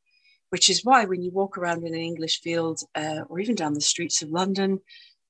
Which 0.50 0.70
is 0.70 0.84
why 0.84 1.06
when 1.06 1.22
you 1.22 1.32
walk 1.32 1.58
around 1.58 1.84
in 1.84 1.92
an 1.94 2.00
English 2.00 2.40
field 2.40 2.80
uh, 2.94 3.22
or 3.28 3.40
even 3.40 3.56
down 3.56 3.74
the 3.74 3.80
streets 3.80 4.22
of 4.22 4.28
London, 4.28 4.80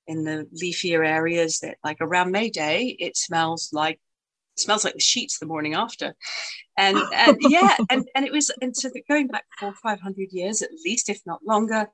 in 0.06 0.24
the 0.24 0.48
leafier 0.62 1.06
areas, 1.06 1.60
that 1.60 1.78
like 1.84 1.98
around 2.00 2.30
May 2.30 2.50
Day, 2.50 2.96
it 2.98 3.16
smells 3.16 3.70
like 3.72 4.00
smells 4.58 4.84
like 4.84 4.94
the 4.94 5.00
sheets 5.00 5.38
the 5.38 5.46
morning 5.46 5.74
after. 5.74 6.14
And 6.76 6.98
and 7.12 7.36
yeah 7.48 7.76
and 7.90 8.08
and 8.14 8.24
it 8.26 8.32
was 8.32 8.50
and 8.60 8.76
so 8.76 8.90
going 9.08 9.28
back 9.28 9.44
four 9.58 9.74
five 9.74 10.00
hundred 10.00 10.32
years 10.32 10.62
at 10.62 10.70
least 10.84 11.08
if 11.08 11.20
not 11.26 11.44
longer 11.44 11.88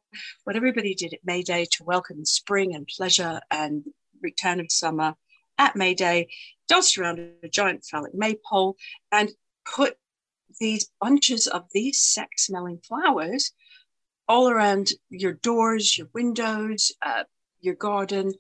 what 0.44 0.56
everybody 0.56 0.94
did 0.94 1.14
at 1.14 1.20
may 1.24 1.42
day 1.42 1.66
to 1.72 1.84
welcome 1.84 2.24
spring 2.24 2.74
and 2.74 2.86
pleasure 2.86 3.40
and 3.50 3.84
return 4.22 4.60
of 4.60 4.70
summer 4.70 5.14
at 5.58 5.76
may 5.76 5.94
day 5.94 6.28
danced 6.68 6.98
around 6.98 7.20
a 7.42 7.48
giant 7.48 7.84
phallic 7.84 8.14
maypole 8.14 8.76
and 9.12 9.30
put 9.64 9.96
these 10.60 10.90
bunches 11.00 11.46
of 11.46 11.64
these 11.72 12.02
sex 12.02 12.46
smelling 12.46 12.80
flowers 12.86 13.52
all 14.28 14.48
around 14.48 14.90
your 15.10 15.32
doors 15.32 15.96
your 15.96 16.08
windows 16.12 16.92
uh, 17.04 17.24
your 17.62 17.74
garden 17.74 18.32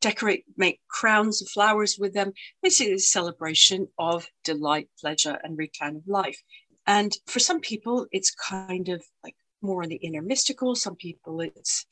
decorate, 0.00 0.44
make 0.56 0.80
crowns 0.88 1.42
of 1.42 1.48
flowers 1.48 1.98
with 1.98 2.12
them. 2.12 2.32
Basically, 2.62 2.94
a 2.94 2.98
celebration 2.98 3.88
of 3.98 4.28
delight, 4.44 4.88
pleasure, 5.00 5.38
and 5.42 5.58
return 5.58 5.96
of 5.96 6.06
life. 6.06 6.40
And 6.86 7.16
for 7.26 7.40
some 7.40 7.60
people, 7.60 8.06
it's 8.12 8.30
kind 8.30 8.88
of 8.88 9.02
like 9.24 9.34
more 9.62 9.82
on 9.82 9.88
the 9.88 9.96
inner 9.96 10.22
mystical. 10.22 10.74
Some 10.74 10.96
people, 10.96 11.40
it's 11.40 11.86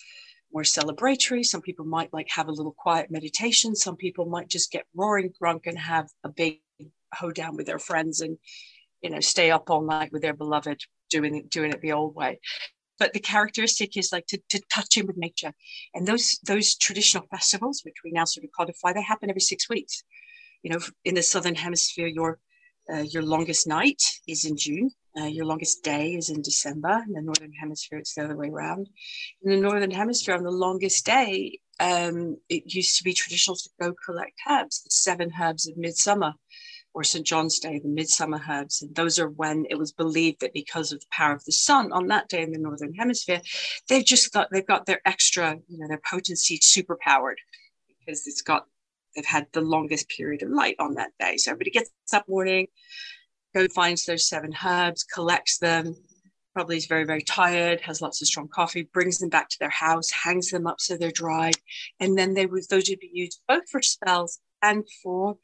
more 0.53 0.63
celebratory. 0.63 1.45
Some 1.45 1.63
people 1.63 1.85
might 1.85 2.13
like 2.13 2.29
have 2.31 2.49
a 2.49 2.53
little 2.53 2.75
quiet 2.77 3.11
meditation. 3.11 3.75
Some 3.75 3.97
people 3.97 4.27
might 4.27 4.49
just 4.49 4.71
get 4.71 4.87
roaring 4.95 5.33
drunk 5.39 5.67
and 5.67 5.79
have 5.79 6.09
a 6.23 6.29
big 6.29 6.61
hoedown 7.13 7.57
with 7.57 7.67
their 7.67 7.79
friends 7.79 8.21
and, 8.21 8.39
you 9.03 9.11
know, 9.11 9.21
stay 9.21 9.51
up 9.51 9.71
all 9.71 9.83
night 9.83 10.13
with 10.13 10.23
their 10.23 10.35
beloved 10.35 10.81
doing 11.11 11.47
doing 11.51 11.73
it 11.73 11.81
the 11.81 11.93
old 11.93 12.15
way 12.15 12.41
but 12.99 13.13
the 13.13 13.21
characteristic 13.21 13.97
is 13.97 14.13
like 14.13 14.27
to, 14.27 14.41
to 14.51 14.61
touch 14.73 14.97
in 14.97 15.07
with 15.07 15.17
nature. 15.17 15.53
And 15.95 16.07
those 16.07 16.39
those 16.45 16.77
traditional 16.77 17.27
festivals 17.31 17.83
which 17.85 17.97
we 18.05 18.13
now 18.13 18.25
sort 18.25 18.45
of 18.45 18.51
codify 18.57 18.93
they 18.93 19.03
happen 19.03 19.31
every 19.31 19.41
six 19.41 19.69
weeks. 19.69 20.03
You 20.63 20.73
know 20.73 20.81
in 21.05 21.15
the 21.15 21.23
southern 21.23 21.55
hemisphere 21.55 22.07
your 22.07 22.39
uh, 22.93 23.05
your 23.15 23.23
longest 23.23 23.67
night 23.67 24.03
is 24.29 24.45
in 24.45 24.57
june 24.59 24.91
uh, 25.19 25.25
your 25.25 25.47
longest 25.47 25.83
day 25.83 26.15
is 26.15 26.29
in 26.29 26.43
december 26.43 27.03
in 27.07 27.15
the 27.15 27.23
northern 27.23 27.53
hemisphere 27.53 27.99
it's 27.99 28.15
the 28.15 28.25
other 28.25 28.37
way 28.37 28.49
around. 28.49 28.89
In 29.43 29.51
the 29.51 29.61
northern 29.61 29.91
hemisphere 29.91 30.35
on 30.35 30.43
the 30.43 30.51
longest 30.51 31.05
day 31.07 31.59
um, 31.81 32.37
it 32.49 32.75
used 32.75 32.97
to 32.99 33.05
be 33.05 33.13
traditional 33.13 33.57
to 33.57 33.71
go 33.81 33.95
collect 34.05 34.39
herbs 34.49 34.83
the 34.83 34.91
seven 34.91 35.33
herbs 35.41 35.67
of 35.67 35.77
midsummer 35.77 36.35
or 36.95 37.03
St. 37.03 37.27
John's 37.27 37.59
Day, 37.59 37.81
the 37.81 37.89
midsummer 37.89 38.41
herbs. 38.49 38.81
And 38.81 38.95
those 38.95 39.19
are 39.19 39.29
when 39.29 39.67
it 39.69 39.79
was 39.79 39.93
believed 39.93 40.41
that 40.41 40.55
because 40.55 40.93
of 40.93 41.01
the 41.01 41.07
power 41.11 41.35
of 41.35 41.45
the 41.45 41.53
sun 41.53 41.93
on 41.93 42.07
that 42.07 42.29
day 42.29 42.43
in 42.43 42.53
the 42.53 42.59
northern 42.59 42.95
hemisphere, 42.95 43.43
they've 43.89 44.05
just 44.05 44.33
got 44.33 44.49
they've 44.53 44.67
got 44.67 44.87
their 44.87 45.01
extra, 45.05 45.59
you 45.69 45.79
know, 45.79 45.89
their 45.89 46.01
potency 46.09 46.59
super 46.63 46.97
powered 47.01 47.39
because 47.89 48.27
it's 48.27 48.43
got 48.43 48.67
they've 49.15 49.27
had 49.27 49.49
the 49.53 49.61
longest 49.61 50.09
period 50.09 50.43
of 50.43 50.51
light 50.51 50.77
on 50.79 50.95
that 50.95 51.11
day. 51.19 51.37
So 51.37 51.51
everybody 51.51 51.73
gets 51.73 51.91
up 52.13 52.29
morning, 52.29 52.69
go 53.55 53.67
finds 53.69 54.05
those 54.05 54.29
seven 54.29 54.55
herbs, 54.65 55.03
collects 55.03 55.59
them, 55.59 55.97
probably 56.55 56.77
is 56.77 56.87
very, 56.87 57.05
very 57.05 57.23
tired, 57.23 57.81
has 57.81 58.01
lots 58.01 58.23
of 58.23 58.29
strong 58.29 58.49
coffee, 58.49 58.89
brings 58.93 59.19
them 59.19 59.29
back 59.29 59.49
to 59.49 59.57
their 59.59 59.69
house, 59.71 60.11
hangs 60.11 60.51
them 60.51 60.69
up 60.69 60.81
so 60.81 60.97
they're 60.97 61.11
dried. 61.11 61.57
And 61.99 62.17
then 62.17 62.35
they 62.35 62.47
would 62.47 62.63
those 62.71 62.89
would 62.89 63.01
be 63.01 63.11
used 63.13 63.41
both 63.49 63.69
for 63.69 63.83
spells 63.83 64.39
and 64.63 64.85
for 65.03 65.37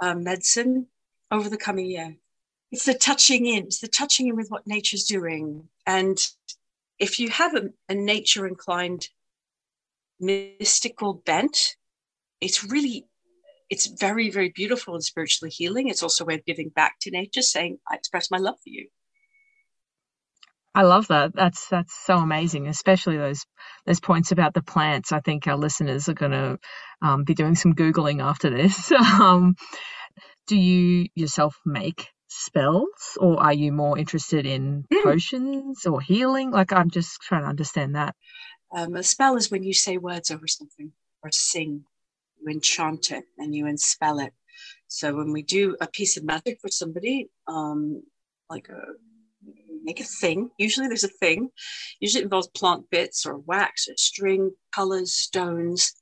um, 0.00 0.24
medicine 0.24 0.86
over 1.30 1.48
the 1.48 1.56
coming 1.56 1.86
year. 1.86 2.16
It's 2.72 2.84
the 2.84 2.94
touching 2.94 3.46
in, 3.46 3.64
it's 3.64 3.80
the 3.80 3.88
touching 3.88 4.28
in 4.28 4.36
with 4.36 4.48
what 4.48 4.66
nature's 4.66 5.04
doing. 5.04 5.68
And 5.86 6.18
if 6.98 7.18
you 7.18 7.30
have 7.30 7.54
a, 7.54 7.70
a 7.88 7.94
nature 7.94 8.46
inclined 8.46 9.08
mystical 10.20 11.14
bent, 11.14 11.76
it's 12.40 12.64
really, 12.64 13.06
it's 13.68 13.86
very, 13.86 14.30
very 14.30 14.50
beautiful 14.50 14.94
and 14.94 15.04
spiritually 15.04 15.50
healing. 15.50 15.88
It's 15.88 16.02
also 16.02 16.24
a 16.24 16.26
way 16.26 16.34
of 16.34 16.44
giving 16.44 16.68
back 16.68 16.96
to 17.00 17.10
nature, 17.10 17.42
saying, 17.42 17.78
I 17.90 17.96
express 17.96 18.30
my 18.30 18.38
love 18.38 18.56
for 18.62 18.70
you. 18.70 18.88
I 20.74 20.84
love 20.84 21.08
that. 21.08 21.34
That's 21.34 21.68
that's 21.68 21.94
so 22.06 22.16
amazing, 22.16 22.68
especially 22.68 23.18
those 23.18 23.46
those 23.86 24.00
points 24.00 24.32
about 24.32 24.54
the 24.54 24.62
plants. 24.62 25.12
I 25.12 25.20
think 25.20 25.46
our 25.48 25.58
listeners 25.58 26.08
are 26.08 26.14
going 26.14 26.32
to 26.32 26.58
um, 27.02 27.24
be 27.24 27.34
doing 27.34 27.56
some 27.56 27.74
googling 27.74 28.22
after 28.22 28.50
this. 28.50 28.92
um, 29.20 29.56
do 30.48 30.56
you 30.56 31.08
yourself 31.14 31.56
make 31.66 32.08
spells, 32.28 33.18
or 33.20 33.42
are 33.42 33.54
you 33.54 33.72
more 33.72 33.98
interested 33.98 34.46
in 34.46 34.84
Mm. 34.92 35.04
potions 35.04 35.86
or 35.86 36.00
healing? 36.00 36.52
Like 36.52 36.72
I'm 36.72 36.90
just 36.90 37.20
trying 37.22 37.42
to 37.42 37.48
understand 37.48 37.96
that. 37.96 38.14
Um, 38.74 38.96
a 38.96 39.02
spell 39.02 39.36
is 39.36 39.50
when 39.50 39.64
you 39.64 39.74
say 39.74 39.98
words 39.98 40.30
over 40.30 40.46
something 40.48 40.92
or 41.22 41.30
sing, 41.32 41.84
you 42.40 42.52
enchant 42.52 43.10
it 43.12 43.24
and 43.38 43.54
you 43.54 43.66
enspell 43.66 44.24
it. 44.26 44.34
So 44.88 45.14
when 45.16 45.32
we 45.32 45.42
do 45.42 45.76
a 45.80 45.88
piece 45.88 46.16
of 46.16 46.24
magic 46.24 46.58
for 46.60 46.68
somebody, 46.70 47.30
um, 47.48 48.02
like 48.50 48.68
a 48.68 48.80
make 49.90 50.00
a 50.00 50.04
thing. 50.04 50.50
Usually 50.56 50.86
there's 50.86 51.04
a 51.04 51.08
thing. 51.08 51.50
Usually 51.98 52.22
it 52.22 52.24
involves 52.26 52.46
plant 52.48 52.88
bits 52.90 53.26
or 53.26 53.38
wax 53.38 53.88
or 53.88 53.94
string, 53.96 54.52
colors, 54.72 55.12
stones, 55.12 55.94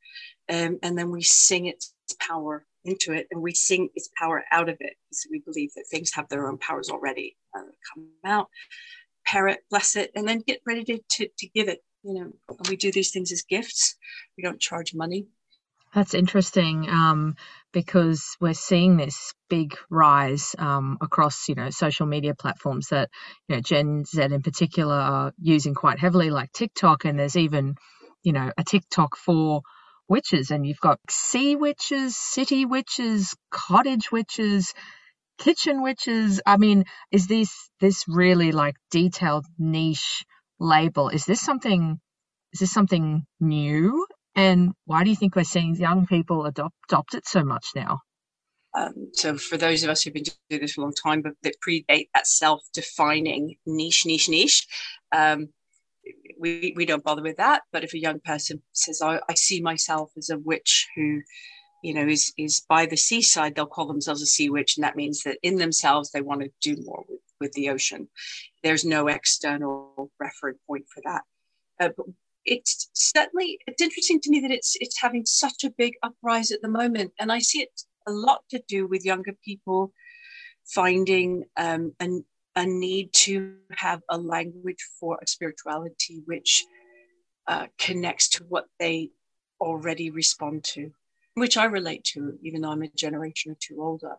um, 0.50 0.78
and 0.82 0.96
then 0.96 1.10
we 1.10 1.22
sing 1.22 1.66
its 1.66 1.94
power 2.20 2.66
into 2.84 3.12
it, 3.12 3.26
and 3.30 3.40
we 3.40 3.54
sing 3.54 3.88
its 3.94 4.10
power 4.18 4.44
out 4.52 4.68
of 4.68 4.76
it 4.80 4.94
because 5.10 5.26
we 5.30 5.40
believe 5.40 5.70
that 5.74 5.86
things 5.90 6.12
have 6.14 6.28
their 6.28 6.48
own 6.48 6.58
powers 6.58 6.90
already. 6.90 7.36
Uh, 7.56 7.72
come 7.88 8.08
out, 8.24 8.48
pair 9.26 9.48
it, 9.48 9.60
bless 9.70 9.96
it, 9.96 10.10
and 10.14 10.28
then 10.28 10.42
get 10.46 10.60
ready 10.66 10.84
to, 10.84 10.98
to 11.10 11.28
to 11.38 11.46
give 11.54 11.68
it. 11.68 11.80
You 12.02 12.14
know, 12.14 12.56
we 12.68 12.76
do 12.76 12.92
these 12.92 13.10
things 13.10 13.32
as 13.32 13.42
gifts. 13.42 13.96
We 14.36 14.42
don't 14.42 14.60
charge 14.60 14.94
money. 14.94 15.26
That's 15.94 16.14
interesting 16.14 16.88
um, 16.88 17.36
because 17.72 18.36
we're 18.40 18.54
seeing 18.54 18.96
this 18.96 19.32
big 19.48 19.74
rise 19.90 20.54
um, 20.58 20.98
across, 21.00 21.48
you 21.48 21.54
know, 21.54 21.70
social 21.70 22.06
media 22.06 22.34
platforms 22.34 22.88
that, 22.88 23.10
you 23.48 23.56
know, 23.56 23.62
Gen 23.62 24.04
Z 24.04 24.20
in 24.22 24.42
particular 24.42 24.94
are 24.94 25.32
using 25.40 25.74
quite 25.74 25.98
heavily, 25.98 26.30
like 26.30 26.52
TikTok, 26.52 27.04
and 27.04 27.18
there's 27.18 27.36
even, 27.36 27.76
you 28.22 28.32
know, 28.32 28.52
a 28.58 28.64
TikTok 28.64 29.16
for 29.16 29.62
witches, 30.08 30.50
and 30.50 30.66
you've 30.66 30.80
got 30.80 31.00
sea 31.10 31.56
witches, 31.56 32.16
city 32.16 32.66
witches, 32.66 33.34
cottage 33.50 34.12
witches, 34.12 34.74
kitchen 35.38 35.82
witches. 35.82 36.40
I 36.46 36.58
mean, 36.58 36.84
is 37.10 37.26
this 37.28 37.70
this 37.80 38.04
really 38.08 38.52
like 38.52 38.76
detailed 38.90 39.46
niche 39.58 40.24
label? 40.60 41.08
Is 41.08 41.24
this 41.24 41.40
something? 41.40 41.98
Is 42.52 42.60
this 42.60 42.72
something 42.72 43.24
new? 43.40 44.06
And 44.34 44.72
why 44.84 45.04
do 45.04 45.10
you 45.10 45.16
think 45.16 45.34
we're 45.34 45.44
seeing 45.44 45.74
young 45.74 46.06
people 46.06 46.46
adopt, 46.46 46.74
adopt 46.88 47.14
it 47.14 47.26
so 47.26 47.42
much 47.42 47.66
now? 47.74 48.00
Um, 48.74 49.10
so 49.14 49.36
for 49.36 49.56
those 49.56 49.82
of 49.82 49.90
us 49.90 50.02
who've 50.02 50.14
been 50.14 50.24
doing 50.50 50.62
this 50.62 50.74
for 50.74 50.82
a 50.82 50.84
long 50.84 50.94
time, 50.94 51.22
but 51.22 51.32
that 51.42 51.56
predate 51.66 52.08
that 52.14 52.26
self-defining 52.26 53.56
niche, 53.66 54.04
niche, 54.06 54.28
niche, 54.28 54.66
um, 55.10 55.48
we, 56.38 56.74
we 56.76 56.86
don't 56.86 57.02
bother 57.02 57.22
with 57.22 57.38
that. 57.38 57.62
But 57.72 57.82
if 57.82 57.94
a 57.94 57.98
young 57.98 58.20
person 58.20 58.62
says, 58.72 59.02
I, 59.02 59.20
I 59.28 59.34
see 59.34 59.60
myself 59.60 60.12
as 60.16 60.30
a 60.30 60.38
witch 60.38 60.86
who, 60.94 61.22
you 61.82 61.94
know, 61.94 62.06
is 62.06 62.32
is 62.36 62.64
by 62.68 62.86
the 62.86 62.96
seaside, 62.96 63.54
they'll 63.54 63.66
call 63.66 63.86
themselves 63.86 64.22
a 64.22 64.26
sea 64.26 64.50
witch, 64.50 64.76
and 64.76 64.84
that 64.84 64.96
means 64.96 65.22
that 65.22 65.38
in 65.42 65.56
themselves 65.56 66.10
they 66.10 66.20
want 66.20 66.42
to 66.42 66.50
do 66.60 66.76
more 66.84 67.04
with, 67.08 67.20
with 67.40 67.52
the 67.52 67.70
ocean. 67.70 68.08
There's 68.62 68.84
no 68.84 69.08
external 69.08 70.10
reference 70.20 70.58
point 70.66 70.86
for 70.92 71.02
that. 71.04 71.22
Uh, 71.80 72.02
it's 72.44 72.90
certainly 72.94 73.58
it's 73.66 73.82
interesting 73.82 74.20
to 74.20 74.30
me 74.30 74.40
that 74.40 74.50
it's 74.50 74.76
it's 74.80 75.00
having 75.00 75.24
such 75.26 75.64
a 75.64 75.70
big 75.70 75.94
uprise 76.02 76.50
at 76.50 76.62
the 76.62 76.68
moment, 76.68 77.12
and 77.18 77.30
I 77.32 77.38
see 77.38 77.60
it 77.60 77.82
a 78.06 78.12
lot 78.12 78.42
to 78.50 78.62
do 78.68 78.86
with 78.86 79.04
younger 79.04 79.36
people 79.44 79.92
finding 80.64 81.44
um, 81.56 81.94
an, 82.00 82.24
a 82.56 82.66
need 82.66 83.12
to 83.12 83.54
have 83.72 84.02
a 84.08 84.18
language 84.18 84.84
for 84.98 85.18
a 85.22 85.26
spirituality 85.26 86.22
which 86.26 86.64
uh, 87.46 87.66
connects 87.78 88.28
to 88.28 88.44
what 88.44 88.66
they 88.78 89.10
already 89.60 90.10
respond 90.10 90.64
to, 90.64 90.90
which 91.34 91.56
I 91.56 91.64
relate 91.64 92.04
to, 92.12 92.38
even 92.42 92.60
though 92.60 92.70
I'm 92.70 92.82
a 92.82 92.88
generation 92.88 93.52
or 93.52 93.56
two 93.60 93.82
older. 93.82 94.16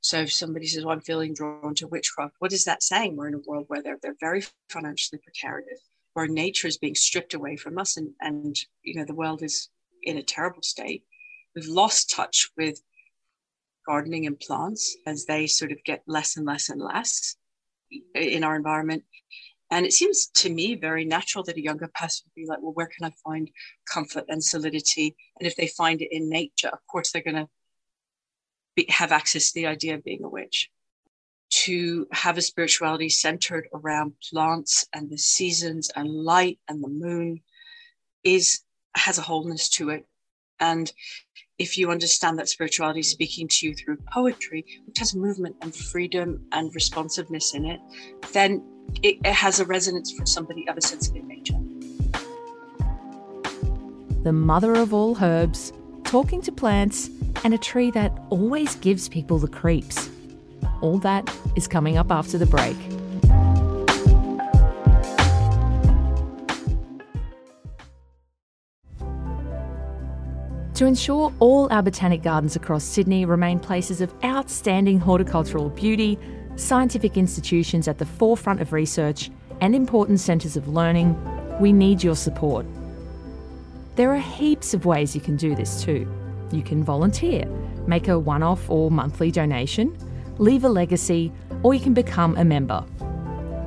So 0.00 0.20
if 0.20 0.32
somebody 0.32 0.66
says, 0.66 0.84
well, 0.84 0.94
I'm 0.94 1.00
feeling 1.00 1.34
drawn 1.34 1.74
to 1.76 1.88
witchcraft, 1.88 2.36
what 2.38 2.52
is 2.52 2.64
that 2.64 2.82
saying? 2.82 3.16
We're 3.16 3.28
in 3.28 3.34
a 3.34 3.40
world 3.46 3.64
where 3.68 3.82
they're, 3.82 3.98
they're 4.02 4.14
very 4.20 4.44
financially 4.70 5.20
precarious, 5.22 5.80
where 6.16 6.26
nature 6.26 6.66
is 6.66 6.78
being 6.78 6.94
stripped 6.94 7.34
away 7.34 7.56
from 7.56 7.76
us 7.76 7.98
and, 7.98 8.08
and 8.22 8.56
you 8.82 8.94
know 8.94 9.04
the 9.04 9.14
world 9.14 9.42
is 9.42 9.68
in 10.02 10.16
a 10.16 10.22
terrible 10.22 10.62
state. 10.62 11.04
We've 11.54 11.68
lost 11.68 12.10
touch 12.10 12.48
with 12.56 12.80
gardening 13.86 14.26
and 14.26 14.40
plants 14.40 14.96
as 15.06 15.26
they 15.26 15.46
sort 15.46 15.72
of 15.72 15.84
get 15.84 16.02
less 16.06 16.38
and 16.38 16.46
less 16.46 16.70
and 16.70 16.80
less 16.80 17.36
in 18.14 18.44
our 18.44 18.56
environment. 18.56 19.04
And 19.70 19.84
it 19.84 19.92
seems 19.92 20.28
to 20.36 20.48
me 20.48 20.74
very 20.74 21.04
natural 21.04 21.44
that 21.44 21.58
a 21.58 21.62
younger 21.62 21.90
person 21.94 22.24
would 22.24 22.40
be 22.40 22.48
like, 22.48 22.62
well, 22.62 22.72
where 22.72 22.88
can 22.96 23.04
I 23.04 23.12
find 23.22 23.50
comfort 23.86 24.24
and 24.30 24.42
solidity? 24.42 25.14
And 25.38 25.46
if 25.46 25.54
they 25.54 25.66
find 25.66 26.00
it 26.00 26.08
in 26.10 26.30
nature, 26.30 26.68
of 26.68 26.78
course, 26.90 27.12
they're 27.12 27.20
going 27.20 27.46
to 28.76 28.86
have 28.88 29.12
access 29.12 29.52
to 29.52 29.60
the 29.60 29.66
idea 29.66 29.96
of 29.96 30.04
being 30.04 30.24
a 30.24 30.30
witch. 30.30 30.70
To 31.50 32.06
have 32.12 32.38
a 32.38 32.42
spirituality 32.42 33.08
centered 33.08 33.68
around 33.72 34.14
plants 34.30 34.86
and 34.92 35.10
the 35.10 35.18
seasons 35.18 35.90
and 35.94 36.08
light 36.08 36.58
and 36.68 36.82
the 36.82 36.88
moon 36.88 37.40
is 38.24 38.62
has 38.94 39.18
a 39.18 39.22
wholeness 39.22 39.68
to 39.68 39.90
it. 39.90 40.06
And 40.58 40.92
if 41.58 41.78
you 41.78 41.90
understand 41.90 42.38
that 42.38 42.48
spirituality 42.48 43.00
is 43.00 43.10
speaking 43.10 43.48
to 43.48 43.66
you 43.66 43.74
through 43.74 43.98
poetry, 44.12 44.64
which 44.86 44.98
has 44.98 45.14
movement 45.14 45.56
and 45.62 45.74
freedom 45.74 46.46
and 46.52 46.74
responsiveness 46.74 47.54
in 47.54 47.66
it, 47.66 47.80
then 48.32 48.62
it, 49.02 49.18
it 49.24 49.32
has 49.32 49.60
a 49.60 49.64
resonance 49.64 50.12
for 50.12 50.26
somebody 50.26 50.68
of 50.68 50.76
a 50.76 50.82
sensitive 50.82 51.24
nature. 51.24 51.54
The 54.22 54.32
mother 54.32 54.74
of 54.74 54.92
all 54.92 55.16
herbs, 55.22 55.72
talking 56.04 56.42
to 56.42 56.52
plants, 56.52 57.10
and 57.44 57.54
a 57.54 57.58
tree 57.58 57.90
that 57.92 58.18
always 58.30 58.74
gives 58.76 59.08
people 59.08 59.38
the 59.38 59.48
creeps. 59.48 60.10
All 60.80 60.98
that 60.98 61.34
is 61.54 61.66
coming 61.66 61.96
up 61.96 62.10
after 62.10 62.38
the 62.38 62.46
break. 62.46 62.76
To 70.76 70.84
ensure 70.84 71.32
all 71.38 71.72
our 71.72 71.82
botanic 71.82 72.22
gardens 72.22 72.54
across 72.54 72.84
Sydney 72.84 73.24
remain 73.24 73.58
places 73.58 74.02
of 74.02 74.12
outstanding 74.22 75.00
horticultural 75.00 75.70
beauty, 75.70 76.18
scientific 76.56 77.16
institutions 77.16 77.88
at 77.88 77.96
the 77.96 78.04
forefront 78.04 78.60
of 78.60 78.74
research, 78.74 79.30
and 79.62 79.74
important 79.74 80.20
centres 80.20 80.54
of 80.54 80.68
learning, 80.68 81.16
we 81.60 81.72
need 81.72 82.04
your 82.04 82.14
support. 82.14 82.66
There 83.94 84.12
are 84.12 84.20
heaps 84.20 84.74
of 84.74 84.84
ways 84.84 85.14
you 85.14 85.22
can 85.22 85.36
do 85.36 85.54
this 85.54 85.82
too. 85.82 86.06
You 86.52 86.62
can 86.62 86.84
volunteer, 86.84 87.46
make 87.86 88.08
a 88.08 88.18
one 88.18 88.42
off 88.42 88.68
or 88.68 88.90
monthly 88.90 89.30
donation, 89.30 89.96
leave 90.38 90.64
a 90.64 90.68
legacy, 90.68 91.32
or 91.62 91.74
you 91.74 91.80
can 91.80 91.94
become 91.94 92.36
a 92.36 92.44
member. 92.44 92.84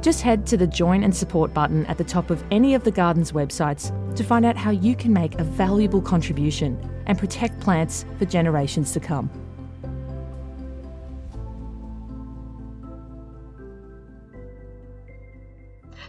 Just 0.02 0.22
head 0.22 0.46
to 0.48 0.58
the 0.58 0.68
Join 0.68 1.04
and 1.04 1.16
Support 1.16 1.54
button 1.54 1.86
at 1.88 1.98
the 1.98 2.04
top 2.04 2.30
of 2.30 2.44
any 2.52 2.74
of 2.74 2.84
the 2.84 2.92
Garden's 2.92 3.34
websites 3.34 3.94
to 4.16 4.24
find 4.24 4.46
out 4.46 4.56
how 4.56 4.72
you 4.72 4.96
can 4.96 5.12
make 5.12 5.36
a 5.36 5.44
valuable 5.44 6.02
contribution 6.02 6.80
and 7.06 7.18
protect 7.18 7.60
plants 7.60 8.06
for 8.18 8.26
generations 8.26 8.94
to 8.94 9.00
come. 9.00 9.30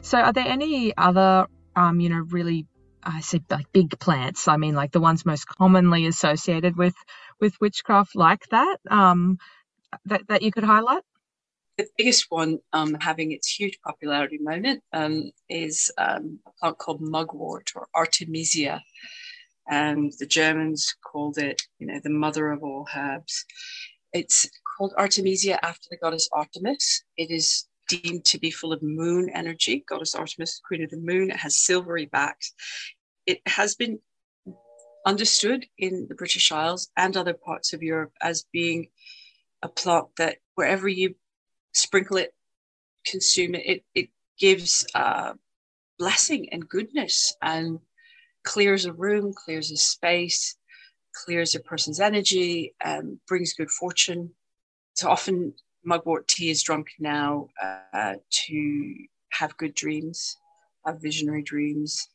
So, 0.02 0.18
are 0.18 0.32
there 0.32 0.46
any 0.46 0.96
other, 0.96 1.46
um, 1.76 2.00
you 2.00 2.08
know, 2.08 2.24
really, 2.30 2.66
I 3.02 3.20
say 3.20 3.40
like 3.50 3.70
big 3.72 3.98
plants? 3.98 4.48
I 4.48 4.56
mean, 4.56 4.74
like 4.74 4.92
the 4.92 5.00
ones 5.00 5.26
most 5.26 5.46
commonly 5.46 6.06
associated 6.06 6.76
with 6.76 6.94
with 7.40 7.60
witchcraft, 7.60 8.16
like 8.16 8.46
that, 8.50 8.78
um, 8.90 9.38
that 10.06 10.28
that 10.28 10.42
you 10.42 10.50
could 10.50 10.64
highlight? 10.64 11.02
The 11.78 11.86
biggest 11.96 12.26
one 12.28 12.58
um, 12.72 12.94
having 13.00 13.32
its 13.32 13.48
huge 13.48 13.78
popularity 13.82 14.38
moment 14.38 14.82
um, 14.92 15.30
is 15.48 15.90
um, 15.96 16.40
a 16.46 16.50
plant 16.58 16.78
called 16.78 17.00
mugwort 17.00 17.70
or 17.74 17.88
Artemisia 17.94 18.82
and 19.70 20.12
the 20.18 20.26
Germans 20.26 20.94
called 21.04 21.38
it, 21.38 21.62
you 21.78 21.86
know, 21.86 22.00
the 22.02 22.10
mother 22.10 22.50
of 22.50 22.62
all 22.62 22.88
herbs. 22.94 23.44
It's 24.12 24.50
called 24.76 24.92
Artemisia 24.98 25.64
after 25.64 25.86
the 25.90 25.96
goddess 25.96 26.28
Artemis. 26.32 27.04
It 27.16 27.30
is 27.30 27.66
deemed 27.88 28.24
to 28.26 28.38
be 28.38 28.50
full 28.50 28.72
of 28.72 28.82
moon 28.82 29.30
energy. 29.32 29.84
Goddess 29.88 30.14
Artemis, 30.14 30.60
queen 30.66 30.82
of 30.82 30.90
the 30.90 30.96
moon. 30.96 31.30
It 31.30 31.36
has 31.36 31.56
silvery 31.56 32.06
backs. 32.06 32.52
It 33.26 33.40
has 33.46 33.76
been 33.76 34.00
understood 35.06 35.66
in 35.78 36.06
the 36.08 36.16
British 36.16 36.50
Isles 36.50 36.90
and 36.96 37.16
other 37.16 37.34
parts 37.34 37.72
of 37.72 37.82
Europe 37.82 38.12
as 38.20 38.44
being 38.52 38.88
a 39.62 39.68
plant 39.68 40.06
that 40.16 40.38
wherever 40.54 40.88
you 40.88 41.14
sprinkle 41.72 42.16
it, 42.16 42.34
consume 43.06 43.54
it, 43.54 43.66
it, 43.66 43.84
it 43.94 44.08
gives 44.38 44.86
uh, 44.94 45.32
blessing 45.98 46.48
and 46.52 46.68
goodness 46.68 47.34
and 47.42 47.78
clears 48.44 48.86
a 48.86 48.92
room, 48.92 49.32
clears 49.34 49.70
a 49.70 49.76
space, 49.76 50.56
clears 51.24 51.54
a 51.54 51.60
person's 51.60 52.00
energy, 52.00 52.74
um, 52.84 53.20
brings 53.28 53.52
good 53.52 53.70
fortune. 53.70 54.30
So 54.94 55.08
often 55.08 55.54
mugwort 55.84 56.28
tea 56.28 56.50
is 56.50 56.62
drunk 56.62 56.88
now 56.98 57.48
uh, 57.62 58.14
to 58.46 58.94
have 59.30 59.56
good 59.56 59.74
dreams, 59.74 60.36
have 60.86 61.00
visionary 61.00 61.42
dreams. 61.42 62.08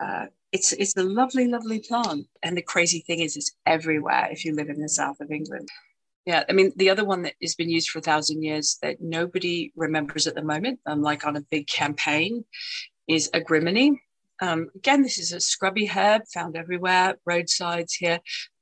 Uh, 0.00 0.26
it's 0.52 0.72
it's 0.72 0.96
a 0.96 1.02
lovely, 1.02 1.48
lovely 1.48 1.80
plant. 1.80 2.26
And 2.42 2.56
the 2.56 2.62
crazy 2.62 3.00
thing 3.00 3.20
is, 3.20 3.36
it's 3.36 3.52
everywhere 3.66 4.28
if 4.30 4.44
you 4.44 4.54
live 4.54 4.68
in 4.68 4.80
the 4.80 4.88
south 4.88 5.20
of 5.20 5.30
England. 5.30 5.68
Yeah, 6.26 6.44
I 6.48 6.52
mean, 6.52 6.72
the 6.76 6.88
other 6.88 7.04
one 7.04 7.22
that 7.22 7.34
has 7.42 7.54
been 7.54 7.68
used 7.68 7.90
for 7.90 7.98
a 7.98 8.02
thousand 8.02 8.42
years 8.42 8.78
that 8.80 8.96
nobody 9.00 9.72
remembers 9.76 10.26
at 10.26 10.34
the 10.34 10.42
moment, 10.42 10.80
um, 10.86 11.02
like 11.02 11.26
on 11.26 11.36
a 11.36 11.42
big 11.42 11.66
campaign, 11.66 12.44
is 13.06 13.28
agrimony. 13.34 14.00
Um, 14.40 14.70
again, 14.74 15.02
this 15.02 15.18
is 15.18 15.32
a 15.32 15.40
scrubby 15.40 15.86
herb 15.86 16.22
found 16.32 16.56
everywhere, 16.56 17.16
roadsides 17.26 17.94
here. 17.94 18.20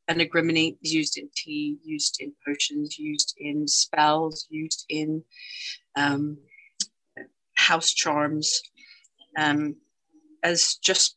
And 0.08 0.20
agrimony 0.20 0.76
is 0.82 0.92
used 0.92 1.16
in 1.16 1.30
tea, 1.34 1.76
used 1.84 2.16
in 2.20 2.32
potions, 2.44 2.98
used 2.98 3.34
in 3.38 3.68
spells, 3.68 4.46
used 4.50 4.84
in 4.88 5.22
um, 5.96 6.38
house 7.54 7.92
charms 7.92 8.60
um, 9.38 9.76
as 10.42 10.74
just 10.82 11.16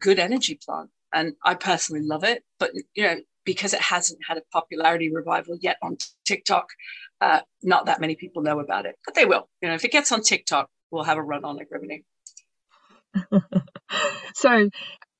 good 0.00 0.18
energy 0.18 0.58
plant. 0.64 0.90
And 1.12 1.34
I 1.44 1.54
personally 1.54 2.04
love 2.04 2.24
it, 2.24 2.42
but 2.58 2.72
you 2.94 3.04
know, 3.04 3.16
because 3.44 3.74
it 3.74 3.80
hasn't 3.80 4.20
had 4.26 4.38
a 4.38 4.42
popularity 4.52 5.12
revival 5.12 5.56
yet 5.60 5.76
on 5.82 5.96
TikTok, 6.24 6.68
uh, 7.20 7.40
not 7.62 7.86
that 7.86 8.00
many 8.00 8.16
people 8.16 8.42
know 8.42 8.60
about 8.60 8.86
it, 8.86 8.96
but 9.04 9.14
they 9.14 9.24
will. 9.24 9.48
You 9.60 9.68
know, 9.68 9.74
if 9.74 9.84
it 9.84 9.92
gets 9.92 10.12
on 10.12 10.22
TikTok, 10.22 10.68
we'll 10.90 11.04
have 11.04 11.18
a 11.18 11.22
run 11.22 11.44
on 11.44 11.60
agrimony. 11.60 12.04
so 14.34 14.68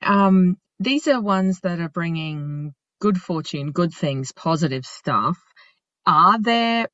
um, 0.03 0.57
these 0.79 1.07
are 1.09 1.21
ones 1.21 1.61
that 1.61 1.81
are 1.81 1.89
bringing 1.89 2.75
good 3.01 3.21
fortune, 3.21 3.73
good 3.73 3.93
things, 3.93 4.33
positive 4.33 4.85
stuff. 4.85 5.39
Are 6.07 6.41
there 6.41 6.89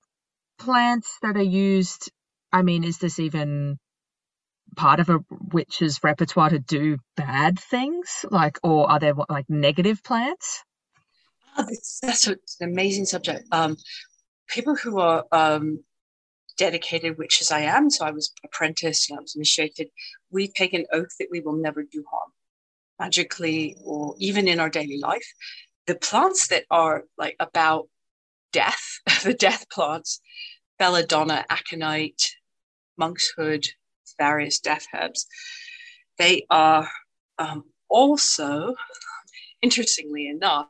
plants 0.58 1.18
that 1.22 1.36
are 1.36 1.42
used? 1.42 2.10
I 2.52 2.62
mean, 2.62 2.84
is 2.84 2.98
this 2.98 3.18
even 3.18 3.78
part 4.76 5.00
of 5.00 5.08
a 5.08 5.20
witch's 5.52 6.00
repertoire 6.02 6.50
to 6.50 6.58
do 6.58 6.98
bad 7.16 7.58
things? 7.58 8.24
Like, 8.30 8.58
or 8.62 8.90
are 8.90 8.98
there 8.98 9.14
like 9.28 9.46
negative 9.48 10.02
plants? 10.02 10.62
Oh, 11.56 11.66
that's, 12.02 12.26
an 12.26 12.36
amazing 12.60 13.06
subject. 13.06 13.44
Um, 13.52 13.76
people 14.48 14.76
who 14.76 14.98
are 14.98 15.24
um, 15.32 15.84
dedicated 16.56 17.18
witch 17.18 17.40
as 17.40 17.50
I 17.50 17.60
am, 17.60 17.90
so 17.90 18.04
I 18.04 18.10
was 18.10 18.32
apprenticed 18.44 19.10
and 19.10 19.18
I 19.18 19.22
was 19.22 19.34
initiated, 19.34 19.88
we 20.30 20.48
take 20.48 20.74
an 20.74 20.86
oath 20.92 21.16
that 21.18 21.28
we 21.30 21.40
will 21.40 21.56
never 21.56 21.82
do 21.82 22.04
harm, 22.10 22.30
magically 22.98 23.76
or 23.84 24.14
even 24.18 24.48
in 24.48 24.60
our 24.60 24.70
daily 24.70 24.98
life. 24.98 25.26
The 25.86 25.96
plants 25.96 26.48
that 26.48 26.64
are 26.70 27.04
like 27.18 27.36
about 27.40 27.88
death, 28.52 29.00
the 29.24 29.34
death 29.34 29.68
plants, 29.70 30.20
belladonna, 30.78 31.44
aconite, 31.50 32.22
monkshood, 32.96 33.66
various 34.18 34.60
death 34.60 34.86
herbs. 34.94 35.26
They 36.18 36.46
are 36.50 36.88
um, 37.38 37.64
also, 37.88 38.74
interestingly 39.62 40.28
enough, 40.28 40.68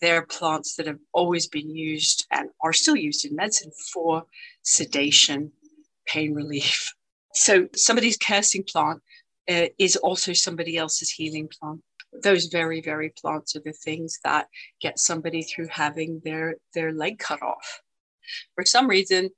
they're 0.00 0.26
plants 0.26 0.76
that 0.76 0.86
have 0.86 0.98
always 1.12 1.46
been 1.46 1.74
used 1.74 2.26
and 2.30 2.50
are 2.62 2.72
still 2.72 2.96
used 2.96 3.24
in 3.24 3.34
medicine 3.34 3.72
for 3.92 4.24
sedation, 4.62 5.52
pain 6.06 6.34
relief. 6.34 6.92
So 7.34 7.68
somebody's 7.74 8.16
cursing 8.16 8.64
plant 8.64 9.02
uh, 9.50 9.66
is 9.78 9.96
also 9.96 10.32
somebody 10.32 10.76
else's 10.76 11.10
healing 11.10 11.48
plant. 11.48 11.80
Those 12.22 12.46
very, 12.46 12.80
very 12.80 13.10
plants 13.10 13.56
are 13.56 13.62
the 13.64 13.72
things 13.72 14.18
that 14.24 14.48
get 14.80 14.98
somebody 14.98 15.42
through 15.42 15.68
having 15.70 16.20
their 16.24 16.56
their 16.74 16.92
leg 16.92 17.18
cut 17.18 17.42
off. 17.42 17.82
For 18.54 18.64
some 18.64 18.88
reason, 18.88 19.30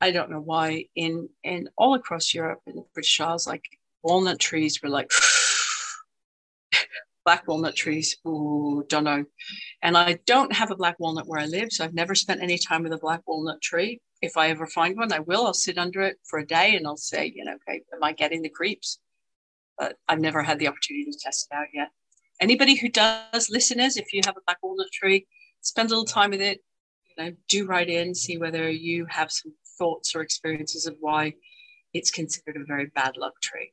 I 0.00 0.10
don't 0.10 0.30
know 0.30 0.40
why, 0.40 0.86
in 0.96 1.28
in 1.44 1.68
all 1.76 1.94
across 1.94 2.34
Europe 2.34 2.60
and 2.66 2.78
the 2.78 2.84
British 2.94 3.20
Isles, 3.20 3.46
like 3.46 3.64
walnut 4.02 4.38
trees 4.38 4.82
were 4.82 4.88
like 4.88 5.10
black 7.24 7.46
walnut 7.46 7.76
trees. 7.76 8.16
Ooh, 8.26 8.84
don't 8.88 9.04
know. 9.04 9.24
And 9.82 9.96
I 9.96 10.18
don't 10.26 10.52
have 10.52 10.70
a 10.70 10.76
black 10.76 10.96
walnut 10.98 11.26
where 11.26 11.40
I 11.40 11.46
live, 11.46 11.72
so 11.72 11.84
I've 11.84 11.94
never 11.94 12.14
spent 12.14 12.42
any 12.42 12.58
time 12.58 12.82
with 12.82 12.92
a 12.92 12.98
black 12.98 13.22
walnut 13.26 13.60
tree. 13.60 14.00
If 14.22 14.36
I 14.36 14.48
ever 14.48 14.66
find 14.66 14.96
one, 14.96 15.12
I 15.12 15.20
will. 15.20 15.46
I'll 15.46 15.54
sit 15.54 15.78
under 15.78 16.02
it 16.02 16.16
for 16.28 16.38
a 16.38 16.46
day 16.46 16.74
and 16.74 16.86
I'll 16.86 16.96
say, 16.96 17.32
you 17.34 17.44
know, 17.44 17.54
okay, 17.68 17.82
am 17.94 18.02
I 18.02 18.12
getting 18.12 18.42
the 18.42 18.48
creeps? 18.48 18.98
But 19.78 19.96
I've 20.08 20.20
never 20.20 20.42
had 20.42 20.58
the 20.58 20.68
opportunity 20.68 21.10
to 21.10 21.18
test 21.18 21.48
it 21.50 21.54
out 21.54 21.66
yet. 21.72 21.88
Anybody 22.40 22.74
who 22.76 22.88
does, 22.88 23.50
listeners, 23.50 23.96
if 23.96 24.12
you 24.12 24.22
have 24.24 24.36
a 24.36 24.40
black 24.46 24.58
walnut 24.62 24.88
tree, 24.92 25.26
spend 25.60 25.90
a 25.90 25.90
little 25.90 26.04
time 26.04 26.30
with 26.30 26.40
it. 26.40 26.60
You 27.16 27.24
know, 27.24 27.32
do 27.48 27.66
write 27.66 27.88
in, 27.88 28.14
see 28.14 28.38
whether 28.38 28.70
you 28.70 29.06
have 29.08 29.30
some 29.30 29.52
thoughts 29.78 30.14
or 30.14 30.22
experiences 30.22 30.86
of 30.86 30.96
why 31.00 31.34
it's 31.94 32.10
considered 32.10 32.56
a 32.56 32.64
very 32.64 32.86
bad 32.86 33.16
luck 33.16 33.34
tree. 33.40 33.72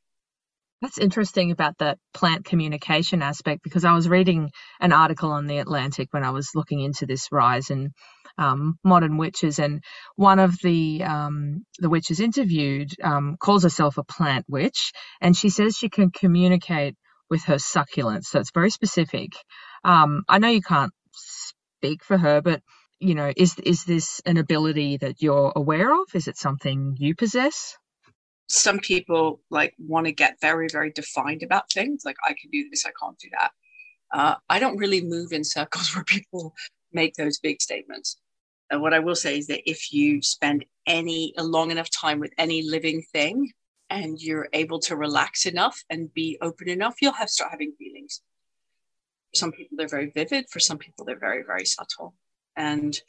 That's 0.82 1.00
interesting 1.00 1.52
about 1.52 1.78
the 1.80 1.98
plant 2.14 2.46
communication 2.46 3.22
aspect 3.24 3.64
because 3.64 3.86
I 3.86 3.94
was 3.94 4.10
reading 4.10 4.52
an 4.80 4.94
article 4.94 5.32
on 5.32 5.48
the 5.48 5.60
Atlantic 5.60 6.10
when 6.12 6.24
I 6.24 6.32
was 6.32 6.52
looking 6.56 6.82
into 6.82 7.06
this 7.08 7.30
rise 7.32 7.72
in 7.72 7.92
um, 8.38 8.78
modern 8.84 9.18
witches, 9.18 9.60
and 9.60 9.84
one 10.16 10.40
of 10.40 10.56
the 10.64 11.04
um, 11.04 11.66
the 11.80 11.90
witches 11.90 12.20
interviewed 12.20 12.92
um, 13.04 13.38
calls 13.40 13.64
herself 13.64 13.98
a 13.98 14.04
plant 14.04 14.46
witch, 14.48 14.94
and 15.22 15.36
she 15.36 15.50
says 15.50 15.76
she 15.76 15.90
can 15.90 16.12
communicate 16.12 16.96
with 17.30 17.44
her 17.46 17.56
succulents. 17.56 18.26
So 18.26 18.40
it's 18.40 18.52
very 18.54 18.70
specific. 18.70 19.32
Um, 19.84 20.24
I 20.30 20.40
know 20.40 20.50
you 20.50 20.62
can't 20.62 20.94
speak 21.14 22.04
for 22.04 22.18
her, 22.18 22.42
but 22.42 22.62
you 23.00 23.16
know, 23.16 23.34
is 23.36 23.58
is 23.60 23.86
this 23.86 24.22
an 24.26 24.38
ability 24.38 24.98
that 24.98 25.22
you're 25.22 25.54
aware 25.56 25.92
of? 25.94 26.08
Is 26.14 26.28
it 26.28 26.38
something 26.38 26.96
you 27.00 27.16
possess? 27.16 27.78
Some 28.48 28.80
people 28.80 29.42
like 29.50 29.74
want 29.80 30.06
to 30.06 30.12
get 30.12 30.40
very 30.40 30.68
very 30.72 30.92
defined 30.92 31.44
about 31.44 31.72
things 31.72 32.04
like 32.06 32.18
i 32.28 32.34
can 32.40 32.50
do 32.52 32.70
this 32.70 32.86
i 32.86 32.92
can't 33.00 33.18
do 33.20 33.30
that. 33.32 33.52
Uh, 34.14 34.36
i 34.50 34.60
don't 34.60 34.78
really 34.78 35.02
move 35.02 35.32
in 35.34 35.44
circles 35.44 35.90
where 35.96 36.04
people 36.04 36.54
make 36.94 37.16
those 37.16 37.40
big 37.40 37.62
statements. 37.62 38.18
And 38.70 38.82
what 38.82 38.94
i 38.94 39.00
will 39.00 39.16
say 39.16 39.38
is 39.38 39.48
that 39.48 39.70
if 39.70 39.92
you 39.92 40.22
spend 40.22 40.66
any 40.86 41.34
a 41.38 41.44
long 41.44 41.72
enough 41.72 41.90
time 41.90 42.20
with 42.20 42.34
any 42.38 42.62
living 42.62 43.02
thing 43.12 43.52
and 43.90 44.22
you're 44.22 44.50
able 44.54 44.80
to 44.80 44.96
relax 44.96 45.46
enough 45.46 45.84
and 45.90 46.14
be 46.14 46.38
open 46.42 46.70
enough 46.70 46.96
you'll 47.02 47.14
have 47.14 47.30
start 47.30 47.52
having 47.52 47.74
feelings. 47.78 48.22
For 49.34 49.40
some 49.40 49.52
people 49.52 49.78
they're 49.78 49.88
very 49.88 50.12
vivid. 50.12 50.46
For 50.50 50.60
some 50.60 50.78
people 50.78 51.06
they're 51.06 51.20
very 51.20 51.44
very 51.44 51.66
subtle. 51.66 52.16
And 52.56 53.00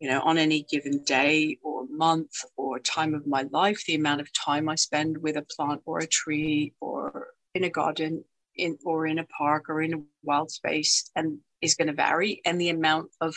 you 0.00 0.08
know, 0.08 0.20
on 0.22 0.38
any 0.38 0.62
given 0.62 1.02
day 1.04 1.58
or 1.62 1.84
month 1.90 2.32
or 2.56 2.78
time 2.78 3.14
of 3.14 3.26
my 3.26 3.42
life, 3.50 3.84
the 3.86 3.94
amount 3.94 4.22
of 4.22 4.32
time 4.32 4.68
I 4.68 4.74
spend 4.74 5.18
with 5.18 5.36
a 5.36 5.46
plant 5.54 5.82
or 5.84 5.98
a 5.98 6.06
tree 6.06 6.72
or 6.80 7.28
in 7.54 7.64
a 7.64 7.70
garden 7.70 8.24
in 8.56 8.78
or 8.84 9.06
in 9.06 9.18
a 9.18 9.26
park 9.26 9.68
or 9.68 9.82
in 9.82 9.94
a 9.94 10.02
wild 10.22 10.50
space 10.50 11.10
and 11.14 11.38
is 11.60 11.74
going 11.74 11.88
to 11.88 11.94
vary. 11.94 12.40
And 12.46 12.58
the 12.58 12.70
amount 12.70 13.10
of 13.20 13.34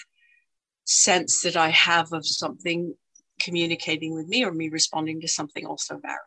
sense 0.86 1.42
that 1.44 1.58
I 1.58 1.70
have 1.70 2.14
of 2.14 2.26
something 2.26 2.96
communicating 3.40 4.14
with 4.14 4.28
me 4.28 4.46
or 4.46 4.52
me 4.52 4.70
responding 4.70 5.20
to 5.22 5.28
something 5.28 5.66
also 5.66 5.98
varies. 5.98 6.18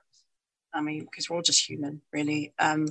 I 0.75 0.83
mean, 0.83 1.07
because 1.11 1.31
we're 1.31 1.37
all 1.37 1.43
just 1.43 1.67
human, 1.67 2.03
really. 2.13 2.53
Um, 2.59 2.89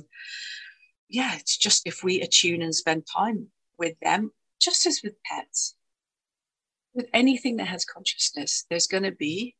yeah, 1.08 1.36
it's 1.36 1.56
just 1.56 1.86
if 1.86 2.02
we 2.02 2.20
attune 2.20 2.62
and 2.62 2.74
spend 2.74 3.06
time 3.06 3.48
with 3.78 3.94
them, 4.02 4.32
just 4.60 4.86
as 4.86 5.00
with 5.04 5.14
pets, 5.24 5.75
with 6.96 7.06
anything 7.12 7.56
that 7.56 7.68
has 7.68 7.84
consciousness, 7.84 8.64
there's 8.68 8.86
going 8.86 9.04
to 9.04 9.12
be 9.12 9.54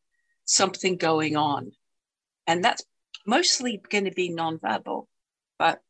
something 0.44 0.96
going 0.96 1.36
on. 1.36 1.72
And 2.46 2.64
that's 2.64 2.84
mostly 3.26 3.80
going 3.90 4.04
to 4.04 4.12
be 4.12 4.30
nonverbal. 4.30 5.06
But 5.58 5.80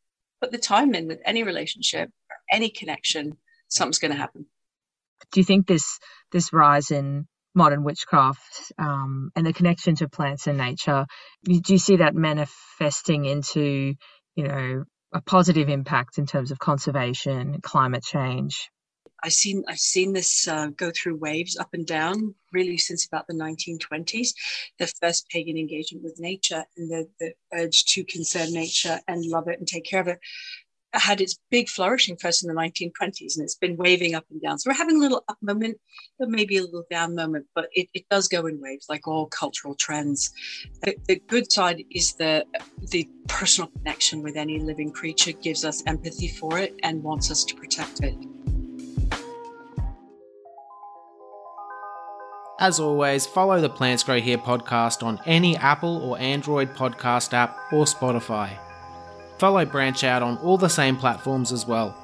put 0.41 0.53
the 0.53 0.59
time 0.59 0.95
in 0.95 1.07
with 1.07 1.21
any 1.25 1.43
relationship 1.43 2.11
any 2.51 2.71
connection, 2.71 3.37
something's 3.69 3.99
going 3.99 4.13
to 4.13 4.19
happen. 4.19 4.47
Do 5.33 5.41
you 5.41 5.45
think 5.45 5.67
this 5.67 5.99
this 6.33 6.53
rise 6.53 6.91
in 6.91 7.27
modern 7.55 7.85
witchcraft 7.85 8.73
um, 8.79 9.31
and 9.35 9.47
the 9.47 9.53
connection 9.53 9.95
to 9.97 10.09
plants 10.09 10.47
and 10.47 10.59
nature, 10.59 11.07
do 11.43 11.73
you 11.73 11.79
see 11.79 11.97
that 11.97 12.15
manifesting 12.15 13.25
into, 13.25 13.95
you 14.35 14.45
know, 14.45 14.85
a 15.15 15.23
positive 15.23 15.71
impact 15.71 16.19
in 16.19 16.27
terms 16.27 16.51
of 16.51 16.59
conservation, 16.59 17.61
climate 17.63 18.03
change? 18.03 18.69
I've 19.27 19.33
seen 19.33 19.65
I've 19.67 19.81
seen 19.81 20.13
this 20.13 20.47
uh, 20.47 20.69
go 20.69 20.93
through 20.95 21.17
waves 21.17 21.57
up 21.57 21.71
and 21.73 21.85
down 21.85 22.37
really 22.53 22.79
since 22.79 23.07
about 23.07 23.27
the 23.27 23.35
1920s. 23.35 24.29
The 24.79 24.87
first 25.03 25.29
pagan 25.31 25.59
engagement 25.59 26.05
with 26.05 26.21
nature 26.21 26.65
and 26.77 26.89
the, 26.89 27.09
the 27.19 27.33
urge 27.53 27.85
to 27.87 28.05
conserve 28.05 28.53
nature 28.53 29.01
and 29.09 29.25
love 29.25 29.49
it 29.49 29.59
and 29.59 29.67
take 29.67 29.85
care 29.85 30.01
of 30.01 30.07
it 30.07 30.21
had 30.93 31.21
its 31.21 31.39
big 31.51 31.69
flourishing 31.69 32.17
first 32.17 32.43
in 32.45 32.49
the 32.49 32.59
1920s 32.59 33.37
and 33.37 33.45
it's 33.45 33.57
been 33.57 33.77
waving 33.77 34.15
up 34.15 34.25
and 34.31 34.41
down. 34.41 34.59
So 34.59 34.71
we're 34.71 34.77
having 34.77 34.97
a 34.97 35.01
little 35.01 35.25
up 35.29 35.37
moment, 35.43 35.79
but 36.21 36.31
maybe 36.31 36.57
a 36.57 36.63
little 36.63 36.85
down 36.89 37.15
moment, 37.17 37.47
but 37.55 37.67
it, 37.73 37.89
it 37.95 38.05
does 38.09 38.29
go 38.29 38.47
in 38.47 38.61
waves 38.61 38.87
like 38.89 39.09
all 39.09 39.27
cultural 39.27 39.75
trends. 39.75 40.33
The, 40.83 40.97
the 41.09 41.17
good 41.27 41.51
side 41.51 41.83
is 41.91 42.15
the 42.15 42.47
the 42.91 43.09
personal 43.27 43.71
connection 43.71 44.23
with 44.23 44.37
any 44.37 44.61
living 44.61 44.93
creature 44.93 45.33
gives 45.33 45.65
us 45.65 45.83
empathy 45.87 46.29
for 46.29 46.59
it 46.59 46.79
and 46.85 47.03
wants 47.03 47.31
us 47.31 47.45
to 47.45 47.55
protect 47.57 48.05
it. 48.05 48.17
As 52.59 52.81
always, 52.81 53.27
follow 53.27 53.61
the 53.61 53.69
Plants 53.69 54.03
Grow 54.03 54.19
Here 54.19 54.39
podcast 54.39 55.03
on 55.03 55.21
any 55.27 55.59
Apple 55.59 55.99
or 55.99 56.19
Android 56.19 56.75
podcast 56.75 57.35
app 57.35 57.59
or 57.71 57.85
Spotify. 57.85 58.57
Follow 59.39 59.67
Branch 59.67 60.03
Out 60.05 60.23
on 60.23 60.39
all 60.39 60.57
the 60.57 60.71
same 60.71 60.97
platforms 60.97 61.53
as 61.53 61.67
well. 61.67 61.95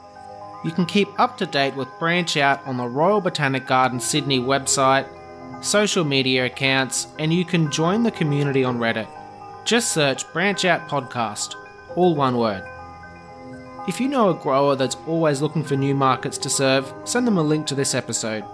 You 0.63 0.71
can 0.71 0.85
keep 0.85 1.09
up 1.19 1.39
to 1.39 1.47
date 1.47 1.75
with 1.75 1.89
Branch 1.99 2.37
Out 2.37 2.67
on 2.67 2.77
the 2.77 2.87
Royal 2.87 3.23
Botanic 3.23 3.67
Garden 3.67 3.99
Sydney 3.99 4.41
website, 4.41 5.09
social 5.65 6.05
media 6.05 6.45
accounts, 6.45 7.07
and 7.19 7.33
you 7.33 7.47
can 7.47 7.73
join 7.73 8.03
the 8.03 8.11
community 8.11 8.63
on 8.63 8.79
Reddit. 8.79 9.09
Just 9.65 9.93
search 9.93 10.31
Branch 10.35 10.63
Out 10.67 10.87
Podcast, 10.87 11.55
all 11.97 12.15
one 12.15 12.37
word. 12.37 12.63
If 13.89 14.03
you 14.03 14.07
know 14.07 14.29
a 14.29 14.35
grower 14.35 14.77
that's 14.77 14.99
always 15.07 15.41
looking 15.41 15.65
for 15.65 15.77
new 15.77 15.95
markets 15.95 16.37
to 16.39 16.51
serve, 16.51 16.93
send 17.05 17.27
them 17.27 17.39
a 17.39 17.43
link 17.43 17.67
to 17.69 17.75
this 17.75 17.95
episode. 17.95 18.45